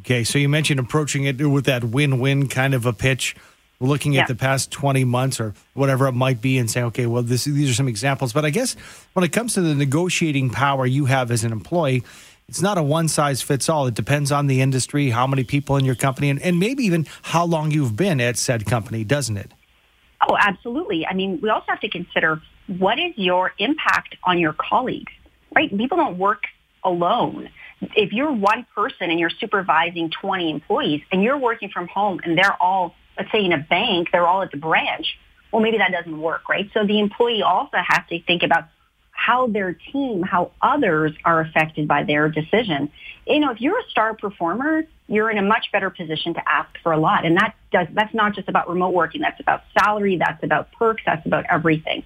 Okay, 0.00 0.24
so 0.24 0.38
you 0.38 0.48
mentioned 0.48 0.80
approaching 0.80 1.24
it 1.24 1.40
with 1.40 1.66
that 1.66 1.84
win-win 1.84 2.48
kind 2.48 2.74
of 2.74 2.84
a 2.84 2.92
pitch, 2.92 3.36
looking 3.80 4.16
at 4.16 4.28
the 4.28 4.34
past 4.34 4.70
20 4.70 5.04
months 5.04 5.40
or 5.40 5.54
whatever 5.74 6.06
it 6.06 6.12
might 6.12 6.40
be 6.40 6.58
and 6.58 6.70
saying, 6.70 6.86
okay, 6.86 7.06
well, 7.06 7.22
this, 7.22 7.44
these 7.44 7.70
are 7.70 7.74
some 7.74 7.88
examples. 7.88 8.32
But 8.32 8.44
I 8.44 8.50
guess 8.50 8.74
when 9.12 9.24
it 9.24 9.32
comes 9.32 9.54
to 9.54 9.60
the 9.60 9.74
negotiating 9.74 10.50
power 10.50 10.84
you 10.86 11.06
have 11.06 11.30
as 11.30 11.44
an 11.44 11.52
employee, 11.52 12.02
it's 12.48 12.60
not 12.60 12.78
a 12.78 12.82
one 12.82 13.08
size 13.08 13.42
fits 13.42 13.68
all. 13.68 13.86
It 13.86 13.94
depends 13.94 14.30
on 14.30 14.46
the 14.46 14.60
industry, 14.60 15.10
how 15.10 15.26
many 15.26 15.44
people 15.44 15.76
in 15.76 15.84
your 15.84 15.94
company, 15.94 16.30
and, 16.30 16.40
and 16.42 16.58
maybe 16.58 16.84
even 16.84 17.06
how 17.22 17.44
long 17.44 17.70
you've 17.70 17.96
been 17.96 18.20
at 18.20 18.36
said 18.36 18.66
company, 18.66 19.04
doesn't 19.04 19.36
it? 19.36 19.52
Oh, 20.28 20.36
absolutely. 20.38 21.06
I 21.06 21.14
mean, 21.14 21.40
we 21.42 21.50
also 21.50 21.66
have 21.68 21.80
to 21.80 21.88
consider 21.88 22.40
what 22.66 22.98
is 22.98 23.12
your 23.16 23.52
impact 23.58 24.16
on 24.24 24.38
your 24.38 24.52
colleagues, 24.54 25.12
right? 25.54 25.70
People 25.76 25.98
don't 25.98 26.18
work 26.18 26.44
alone. 26.82 27.50
If 27.96 28.12
you're 28.12 28.32
one 28.32 28.66
person 28.74 29.10
and 29.10 29.18
you're 29.18 29.30
supervising 29.30 30.10
20 30.20 30.50
employees 30.50 31.02
and 31.12 31.22
you're 31.22 31.38
working 31.38 31.68
from 31.68 31.88
home 31.88 32.20
and 32.24 32.38
they're 32.38 32.56
all, 32.60 32.94
let's 33.18 33.30
say 33.32 33.44
in 33.44 33.52
a 33.52 33.58
bank, 33.58 34.08
they're 34.12 34.26
all 34.26 34.42
at 34.42 34.50
the 34.50 34.56
branch, 34.56 35.18
well, 35.52 35.62
maybe 35.62 35.78
that 35.78 35.92
doesn't 35.92 36.20
work, 36.20 36.48
right? 36.48 36.70
So 36.72 36.86
the 36.86 36.98
employee 36.98 37.42
also 37.42 37.76
has 37.76 38.00
to 38.08 38.20
think 38.22 38.42
about 38.42 38.64
how 39.24 39.46
their 39.46 39.72
team, 39.92 40.22
how 40.22 40.50
others 40.60 41.12
are 41.24 41.40
affected 41.40 41.88
by 41.88 42.04
their 42.04 42.28
decision. 42.28 42.90
You 43.26 43.40
know, 43.40 43.50
if 43.52 43.60
you're 43.60 43.78
a 43.78 43.88
star 43.90 44.14
performer, 44.14 44.84
you're 45.08 45.30
in 45.30 45.38
a 45.38 45.42
much 45.42 45.66
better 45.72 45.88
position 45.90 46.34
to 46.34 46.42
ask 46.46 46.68
for 46.82 46.92
a 46.92 46.98
lot. 46.98 47.24
And 47.24 47.36
that 47.36 47.54
does, 47.72 47.86
that's 47.92 48.14
not 48.14 48.34
just 48.34 48.48
about 48.48 48.68
remote 48.68 48.92
working. 48.92 49.22
That's 49.22 49.40
about 49.40 49.62
salary. 49.78 50.18
That's 50.18 50.42
about 50.42 50.72
perks. 50.72 51.02
That's 51.06 51.24
about 51.24 51.44
everything. 51.50 52.04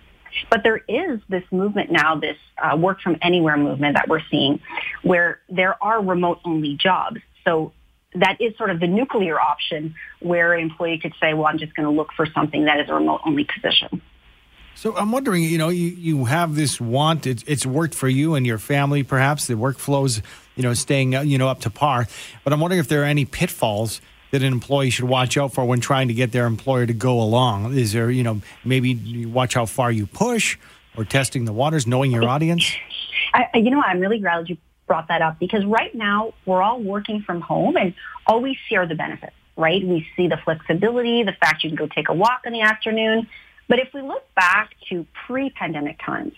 But 0.51 0.63
there 0.63 0.81
is 0.89 1.21
this 1.29 1.43
movement 1.51 1.91
now, 1.91 2.17
this 2.17 2.37
uh, 2.63 2.77
work 2.77 3.01
from 3.01 3.17
anywhere 3.21 3.57
movement 3.57 3.97
that 3.97 4.09
we're 4.09 4.23
seeing 4.31 4.61
where 5.03 5.41
there 5.49 5.83
are 5.83 6.01
remote 6.01 6.39
only 6.45 6.77
jobs. 6.77 7.21
So 7.45 7.73
that 8.15 8.41
is 8.41 8.57
sort 8.57 8.71
of 8.71 8.79
the 8.79 8.87
nuclear 8.87 9.41
option 9.41 9.97
where 10.21 10.53
an 10.53 10.61
employee 10.61 10.99
could 10.99 11.15
say, 11.21 11.35
well, 11.35 11.47
I'm 11.47 11.59
just 11.59 11.75
going 11.75 11.87
to 11.87 11.93
look 11.93 12.13
for 12.17 12.27
something 12.27 12.67
that 12.67 12.79
is 12.81 12.89
a 12.89 12.95
remote 12.95 13.23
only 13.25 13.45
position. 13.45 14.03
So 14.79 14.95
I'm 14.97 15.11
wondering, 15.11 15.43
you 15.43 15.59
know, 15.59 15.71
you, 15.71 15.89
you 15.89 16.25
have 16.27 16.55
this 16.55 16.81
want, 16.81 17.27
it, 17.27 17.43
it's 17.49 17.67
worked 17.67 17.97
for 17.97 18.09
you 18.09 18.37
and 18.37 18.47
your 18.47 18.59
family, 18.59 19.03
perhaps 19.03 19.49
the 19.49 19.55
workflows, 19.55 20.23
you 20.55 20.63
know, 20.63 20.73
staying, 20.73 21.17
uh, 21.17 21.23
you 21.23 21.37
know, 21.37 21.49
up 21.49 21.63
to 21.63 21.71
par. 21.71 22.07
But 22.45 22.53
I'm 22.53 22.61
wondering 22.61 22.79
if 22.79 22.87
there 22.87 23.03
are 23.03 23.05
any 23.05 23.25
pitfalls 23.25 24.01
that 24.31 24.41
an 24.41 24.53
employee 24.53 24.91
should 24.91 25.07
watch 25.07 25.37
out 25.37 25.53
for 25.53 25.65
when 25.65 25.81
trying 25.81 26.07
to 26.07 26.15
get 26.15 26.31
their 26.31 26.47
employer 26.47 26.87
to 26.87 26.93
go 26.93 27.21
along. 27.21 27.77
Is 27.77 27.93
there, 27.93 28.09
you 28.09 28.23
know, 28.23 28.41
maybe 28.65 28.91
you 28.91 29.29
watch 29.29 29.55
how 29.55 29.67
far 29.67 29.91
you 29.91 30.07
push 30.07 30.57
or 30.97 31.05
testing 31.05 31.45
the 31.45 31.53
waters, 31.53 31.85
knowing 31.85 32.13
your 32.13 32.29
audience? 32.29 32.73
I, 33.35 33.49
you 33.55 33.73
know, 33.73 33.83
I'm 33.83 33.99
really 33.99 34.21
glad 34.21 34.49
you 34.49 34.59
brought 34.87 35.09
that 35.09 35.23
up 35.23 35.41
because 35.41 35.65
right 35.65 35.93
now 35.93 36.35
we're 36.47 36.63
all 36.63 36.81
working 36.81 37.23
from 37.23 37.41
home 37.41 37.77
and 37.77 37.95
all 38.29 38.41
we 38.41 38.57
see 38.69 38.77
are 38.77 38.87
the 38.87 38.95
benefits, 38.95 39.35
right? 39.57 39.85
We 39.85 40.07
see 40.17 40.29
the 40.29 40.37
flexibility, 40.37 41.25
the 41.25 41.33
fact 41.33 41.65
you 41.65 41.71
can 41.71 41.77
go 41.77 41.89
take 41.89 42.09
a 42.09 42.15
walk 42.15 42.43
in 42.45 42.53
the 42.53 42.61
afternoon, 42.61 43.27
but 43.69 43.79
if 43.79 43.89
we 43.95 44.03
look 44.03 44.23
back 44.35 44.71
to 44.89 45.07
pre-pandemic 45.27 45.99
times, 46.05 46.33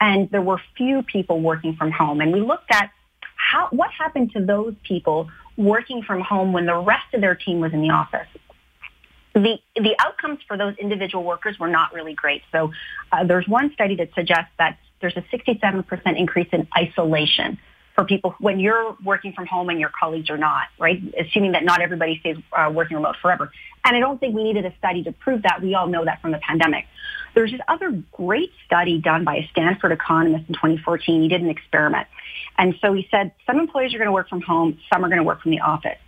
and 0.00 0.30
there 0.30 0.42
were 0.42 0.60
few 0.76 1.02
people 1.02 1.40
working 1.40 1.74
from 1.76 1.90
home, 1.90 2.20
and 2.20 2.32
we 2.32 2.40
looked 2.40 2.70
at 2.70 2.90
how 3.34 3.68
what 3.70 3.90
happened 3.90 4.32
to 4.32 4.44
those 4.44 4.74
people 4.82 5.28
working 5.56 6.02
from 6.02 6.20
home 6.20 6.52
when 6.52 6.66
the 6.66 6.76
rest 6.76 7.14
of 7.14 7.20
their 7.20 7.34
team 7.34 7.60
was 7.60 7.72
in 7.72 7.80
the 7.80 7.90
office. 7.90 8.28
The, 9.34 9.58
the 9.74 9.94
outcomes 9.98 10.38
for 10.48 10.56
those 10.56 10.74
individual 10.78 11.22
workers 11.22 11.58
were 11.58 11.68
not 11.68 11.92
really 11.92 12.14
great. 12.14 12.42
So 12.52 12.72
uh, 13.12 13.24
there's 13.24 13.46
one 13.46 13.72
study 13.74 13.96
that 13.96 14.10
suggests 14.14 14.50
that 14.58 14.78
there's 15.00 15.16
a 15.16 15.22
67% 15.22 16.18
increase 16.18 16.48
in 16.52 16.66
isolation 16.76 17.58
for 17.96 18.04
people 18.04 18.34
when 18.38 18.60
you're 18.60 18.96
working 19.02 19.32
from 19.32 19.46
home 19.46 19.70
and 19.70 19.80
your 19.80 19.90
colleagues 19.98 20.30
are 20.30 20.36
not, 20.36 20.68
right? 20.78 21.02
Assuming 21.18 21.52
that 21.52 21.64
not 21.64 21.80
everybody 21.80 22.18
stays 22.20 22.36
uh, 22.52 22.70
working 22.72 22.96
remote 22.96 23.16
forever. 23.20 23.50
And 23.84 23.96
I 23.96 24.00
don't 24.00 24.20
think 24.20 24.36
we 24.36 24.44
needed 24.44 24.66
a 24.66 24.74
study 24.76 25.02
to 25.04 25.12
prove 25.12 25.42
that. 25.42 25.62
We 25.62 25.74
all 25.74 25.88
know 25.88 26.04
that 26.04 26.20
from 26.20 26.32
the 26.32 26.38
pandemic. 26.38 26.86
There's 27.34 27.50
this 27.50 27.60
other 27.68 28.02
great 28.12 28.52
study 28.66 29.00
done 29.00 29.24
by 29.24 29.36
a 29.36 29.48
Stanford 29.50 29.92
economist 29.92 30.44
in 30.48 30.54
2014. 30.54 31.22
He 31.22 31.28
did 31.28 31.40
an 31.40 31.48
experiment. 31.48 32.06
And 32.58 32.74
so 32.80 32.92
he 32.92 33.08
said 33.10 33.32
some 33.46 33.58
employees 33.58 33.94
are 33.94 33.98
going 33.98 34.06
to 34.06 34.12
work 34.12 34.28
from 34.28 34.42
home, 34.42 34.78
some 34.92 35.04
are 35.04 35.08
going 35.08 35.18
to 35.18 35.24
work 35.24 35.42
from 35.42 35.50
the 35.50 35.60
office. 35.60 35.98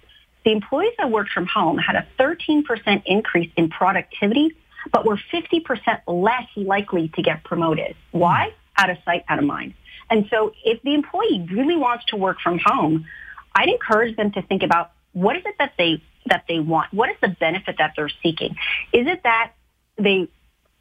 The 0.44 0.52
employees 0.52 0.92
that 0.98 1.10
worked 1.10 1.30
from 1.30 1.46
home 1.46 1.78
had 1.78 1.96
a 1.96 2.06
13% 2.18 3.02
increase 3.06 3.50
in 3.56 3.70
productivity, 3.70 4.54
but 4.92 5.04
were 5.04 5.18
50% 5.32 6.00
less 6.06 6.48
likely 6.56 7.08
to 7.08 7.22
get 7.22 7.44
promoted. 7.44 7.96
Why? 8.12 8.54
Out 8.76 8.90
of 8.90 8.98
sight, 9.04 9.24
out 9.28 9.38
of 9.38 9.44
mind. 9.44 9.74
And 10.10 10.26
so 10.30 10.52
if 10.64 10.82
the 10.82 10.94
employee 10.94 11.46
really 11.52 11.76
wants 11.76 12.06
to 12.06 12.16
work 12.16 12.38
from 12.40 12.60
home, 12.64 13.06
I'd 13.54 13.68
encourage 13.68 14.16
them 14.16 14.32
to 14.32 14.42
think 14.42 14.62
about 14.62 14.92
what 15.12 15.36
is 15.36 15.42
it 15.44 15.56
that 15.58 15.72
they 15.78 16.02
that 16.26 16.44
they 16.48 16.60
want? 16.60 16.92
What 16.92 17.08
is 17.10 17.16
the 17.20 17.28
benefit 17.28 17.76
that 17.78 17.94
they're 17.96 18.10
seeking? 18.22 18.56
Is 18.92 19.06
it 19.06 19.22
that 19.22 19.52
they, 19.96 20.28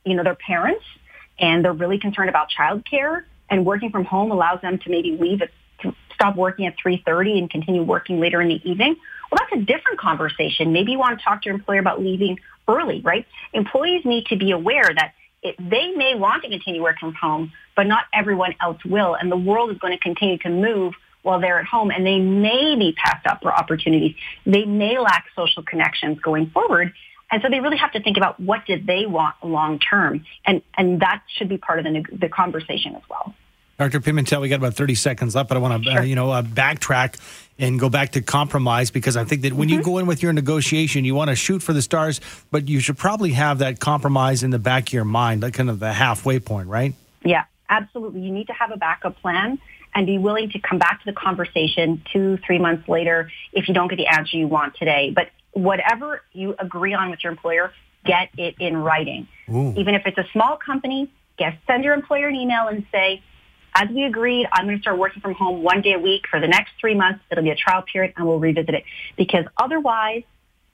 you 0.06 0.16
know, 0.16 0.24
they're 0.24 0.36
parents 0.36 0.84
and 1.40 1.64
they're 1.64 1.74
really 1.74 2.00
concerned 2.00 2.30
about 2.30 2.48
childcare 2.50 3.24
and 3.50 3.66
working 3.66 3.92
from 3.92 4.04
home 4.04 4.32
allows 4.32 4.62
them 4.62 4.78
to 4.80 4.90
maybe 4.90 5.18
leave 5.18 5.42
at 5.42 5.50
stop 6.18 6.36
working 6.36 6.66
at 6.66 6.76
3.30 6.84 7.38
and 7.38 7.50
continue 7.50 7.84
working 7.84 8.20
later 8.20 8.42
in 8.42 8.48
the 8.48 8.70
evening? 8.70 8.96
Well, 9.32 9.40
that's 9.40 9.62
a 9.62 9.66
different 9.66 10.00
conversation. 10.00 10.74
Maybe 10.74 10.94
you 10.94 11.00
want 11.00 11.20
to 11.20 11.24
talk 11.24 11.44
to 11.44 11.46
your 11.46 11.56
employer 11.56 11.80
about 11.80 12.02
leaving 12.02 12.40
early, 12.68 13.02
right? 13.02 13.26
Employees 13.54 14.04
need 14.04 14.26
to 14.28 14.36
be 14.36 14.52
aware 14.52 14.90
that 14.96 15.14
it, 15.44 15.56
they 15.58 15.92
may 15.92 16.16
want 16.16 16.44
to 16.44 16.50
continue 16.50 16.82
working 16.82 17.12
from 17.12 17.14
home, 17.14 17.52
but 17.76 17.88
not 17.88 18.06
everyone 18.14 18.56
else 18.62 18.84
will. 18.84 19.16
And 19.16 19.32
the 19.32 19.38
world 19.38 19.72
is 19.72 19.78
going 19.78 19.94
to 19.94 20.00
continue 20.00 20.38
to 20.40 20.50
move 20.50 20.94
while 21.22 21.40
they're 21.40 21.60
at 21.60 21.66
home 21.66 21.92
and 21.92 22.06
they 22.06 22.20
may 22.20 22.76
be 22.76 22.94
passed 22.94 23.26
up 23.28 23.42
for 23.42 23.54
opportunities. 23.54 24.16
They 24.46 24.66
may 24.66 24.98
lack 24.98 25.26
social 25.36 25.64
connections 25.64 26.20
going 26.20 26.50
forward. 26.50 26.94
And 27.30 27.42
so 27.42 27.50
they 27.50 27.60
really 27.60 27.78
have 27.78 27.92
to 27.92 28.02
think 28.02 28.16
about 28.16 28.40
what 28.40 28.66
did 28.66 28.88
they 28.88 29.06
want 29.06 29.36
long 29.44 29.80
term. 29.80 30.26
And, 30.46 30.62
and 30.78 31.02
that 31.02 31.22
should 31.36 31.50
be 31.50 31.58
part 31.58 31.80
of 31.80 31.86
the, 31.86 32.06
the 32.14 32.30
conversation 32.30 32.96
as 32.96 33.02
well. 33.10 33.36
Dr. 33.78 34.00
Pimentel, 34.00 34.42
we 34.42 34.50
got 34.50 34.56
about 34.56 34.74
30 34.74 34.96
seconds 34.96 35.36
left, 35.36 35.50
but 35.50 35.58
I 35.58 35.60
want 35.60 35.84
to, 35.84 35.92
sure. 35.92 36.00
uh, 36.00 36.04
you 36.04 36.16
know, 36.16 36.32
uh, 36.32 36.42
backtrack 36.42 37.20
and 37.60 37.80
go 37.80 37.90
back 37.90 38.12
to 38.12 38.22
compromise 38.22 38.92
because 38.92 39.18
I 39.18 39.24
think 39.24 39.42
that 39.42 39.54
when 39.54 39.68
mm-hmm. 39.68 39.80
you 39.80 39.84
go 39.84 39.98
in 39.98 40.06
with 40.06 40.22
your 40.22 40.34
negotiation, 40.34 41.06
you 41.06 41.16
want 41.16 41.30
to 41.30 41.36
shoot 41.36 41.64
for 41.64 41.74
the 41.74 41.82
stars, 41.82 42.22
but 42.52 42.68
you 42.68 42.80
should 42.80 42.98
probably 42.98 43.32
have 43.32 43.60
that 43.60 43.80
compromise 43.80 44.44
in 44.44 44.52
the 44.52 44.60
back 44.60 44.90
of 44.90 44.94
your 44.94 45.06
mind, 45.06 45.42
like 45.42 45.54
kind 45.54 45.70
of 45.70 45.80
the 45.80 45.92
halfway 45.92 46.40
point, 46.40 46.68
right? 46.68 46.94
Yeah, 47.24 47.46
absolutely. 47.70 48.22
You 48.22 48.32
need 48.32 48.48
to 48.48 48.54
have 48.54 48.72
a 48.72 48.78
backup 48.78 49.20
plan 49.22 49.60
and 49.96 50.06
be 50.06 50.18
willing 50.18 50.50
to 50.52 50.60
come 50.60 50.78
back 50.78 51.00
to 51.04 51.06
the 51.06 51.14
conversation 51.14 52.04
two, 52.14 52.38
three 52.46 52.60
months 52.60 52.88
later 52.88 53.32
if 53.54 53.68
you 53.68 53.74
don't 53.74 53.88
get 53.88 53.96
the 53.96 54.08
answer 54.08 54.38
you 54.38 54.48
want 54.48 54.76
today. 54.76 55.12
But 55.16 55.30
whatever 55.54 56.22
you 56.34 56.56
agree 56.60 56.94
on 56.94 57.10
with 57.10 57.24
your 57.24 57.32
employer, 57.32 57.74
get 58.06 58.30
it 58.38 58.56
in 58.60 58.78
writing. 58.78 59.28
Ooh. 59.50 59.74
Even 59.76 59.96
if 59.96 60.04
it's 60.06 60.18
a 60.18 60.28
small 60.32 60.58
company, 60.58 61.12
guess 61.38 61.56
send 61.66 61.84
your 61.84 61.94
employer 61.94 62.28
an 62.28 62.36
email 62.36 62.68
and 62.68 62.86
say, 62.92 63.24
as 63.80 63.90
we 63.90 64.04
agreed, 64.04 64.48
I'm 64.52 64.66
going 64.66 64.78
to 64.78 64.82
start 64.82 64.98
working 64.98 65.22
from 65.22 65.34
home 65.36 65.62
one 65.62 65.82
day 65.82 65.94
a 65.94 66.00
week 66.00 66.24
for 66.30 66.40
the 66.40 66.48
next 66.48 66.72
three 66.80 66.96
months. 66.96 67.24
It'll 67.32 67.44
be 67.44 67.52
a 67.52 67.56
trial 67.56 67.84
period 67.84 68.14
and 68.18 68.28
we'll 68.28 68.40
revisit 68.40 68.74
it 68.74 68.84
because 69.16 69.46
otherwise 69.56 70.24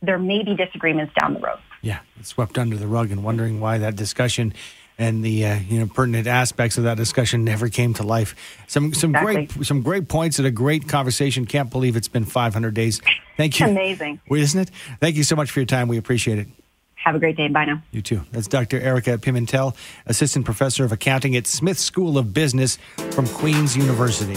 there 0.01 0.17
may 0.17 0.43
be 0.43 0.55
disagreements 0.55 1.13
down 1.19 1.33
the 1.33 1.39
road. 1.41 1.59
Yeah, 1.81 1.99
it's 2.19 2.29
swept 2.29 2.57
under 2.57 2.77
the 2.77 2.87
rug 2.87 3.11
and 3.11 3.23
wondering 3.23 3.59
why 3.59 3.77
that 3.79 3.97
discussion 3.97 4.53
and 4.97 5.23
the 5.23 5.45
uh, 5.45 5.59
you 5.59 5.79
know 5.79 5.87
pertinent 5.87 6.27
aspects 6.27 6.77
of 6.77 6.85
that 6.85 6.97
discussion 6.97 7.43
never 7.43 7.67
came 7.67 7.93
to 7.95 8.03
life. 8.03 8.35
Some 8.67 8.93
some 8.93 9.09
Exactly. 9.09 9.47
great 9.47 9.65
some 9.65 9.81
great 9.81 10.07
points 10.07 10.37
and 10.39 10.47
a 10.47 10.51
great 10.51 10.87
conversation. 10.87 11.45
Can't 11.45 11.69
believe 11.69 11.95
it's 11.97 12.07
been 12.07 12.25
500 12.25 12.73
days. 12.73 13.01
Thank 13.35 13.59
you. 13.59 13.67
Amazing. 13.67 14.21
Isn't 14.29 14.61
it? 14.61 14.71
Thank 15.01 15.15
you 15.15 15.23
so 15.23 15.35
much 15.35 15.51
for 15.51 15.59
your 15.59 15.65
time. 15.65 15.87
We 15.87 15.97
appreciate 15.97 16.39
it. 16.39 16.47
Have 17.03 17.15
a 17.15 17.19
great 17.19 17.35
day. 17.35 17.49
Bye 17.49 17.65
now. 17.65 17.81
You 17.91 18.01
too. 18.01 18.21
That's 18.31 18.47
Dr. 18.47 18.79
Erica 18.79 19.17
Pimentel, 19.17 19.75
Assistant 20.05 20.45
Professor 20.45 20.85
of 20.85 20.91
Accounting 20.93 21.35
at 21.35 21.47
Smith 21.47 21.77
School 21.77 22.17
of 22.17 22.33
Business 22.33 22.77
from 23.11 23.27
Queen's 23.27 23.75
University. 23.75 24.35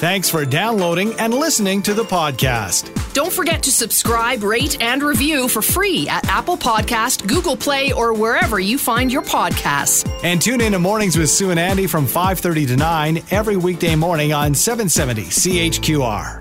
Thanks 0.00 0.28
for 0.30 0.44
downloading 0.44 1.12
and 1.20 1.32
listening 1.32 1.82
to 1.82 1.94
the 1.94 2.04
podcast. 2.04 2.90
Don't 3.12 3.32
forget 3.32 3.62
to 3.64 3.70
subscribe, 3.70 4.42
rate, 4.42 4.80
and 4.80 5.02
review 5.02 5.46
for 5.46 5.62
free 5.62 6.08
at 6.08 6.26
Apple 6.28 6.56
Podcast, 6.56 7.28
Google 7.28 7.56
Play, 7.56 7.92
or 7.92 8.12
wherever 8.14 8.58
you 8.58 8.78
find 8.78 9.12
your 9.12 9.22
podcasts. 9.22 10.08
And 10.24 10.40
tune 10.40 10.60
in 10.62 10.72
to 10.72 10.78
Mornings 10.78 11.18
with 11.18 11.28
Sue 11.30 11.50
and 11.50 11.60
Andy 11.60 11.86
from 11.86 12.06
5:30 12.06 12.66
to 12.68 12.76
9 12.76 13.22
every 13.30 13.56
weekday 13.56 13.94
morning 13.94 14.32
on 14.32 14.54
770 14.54 15.24
CHQR. 15.26 16.39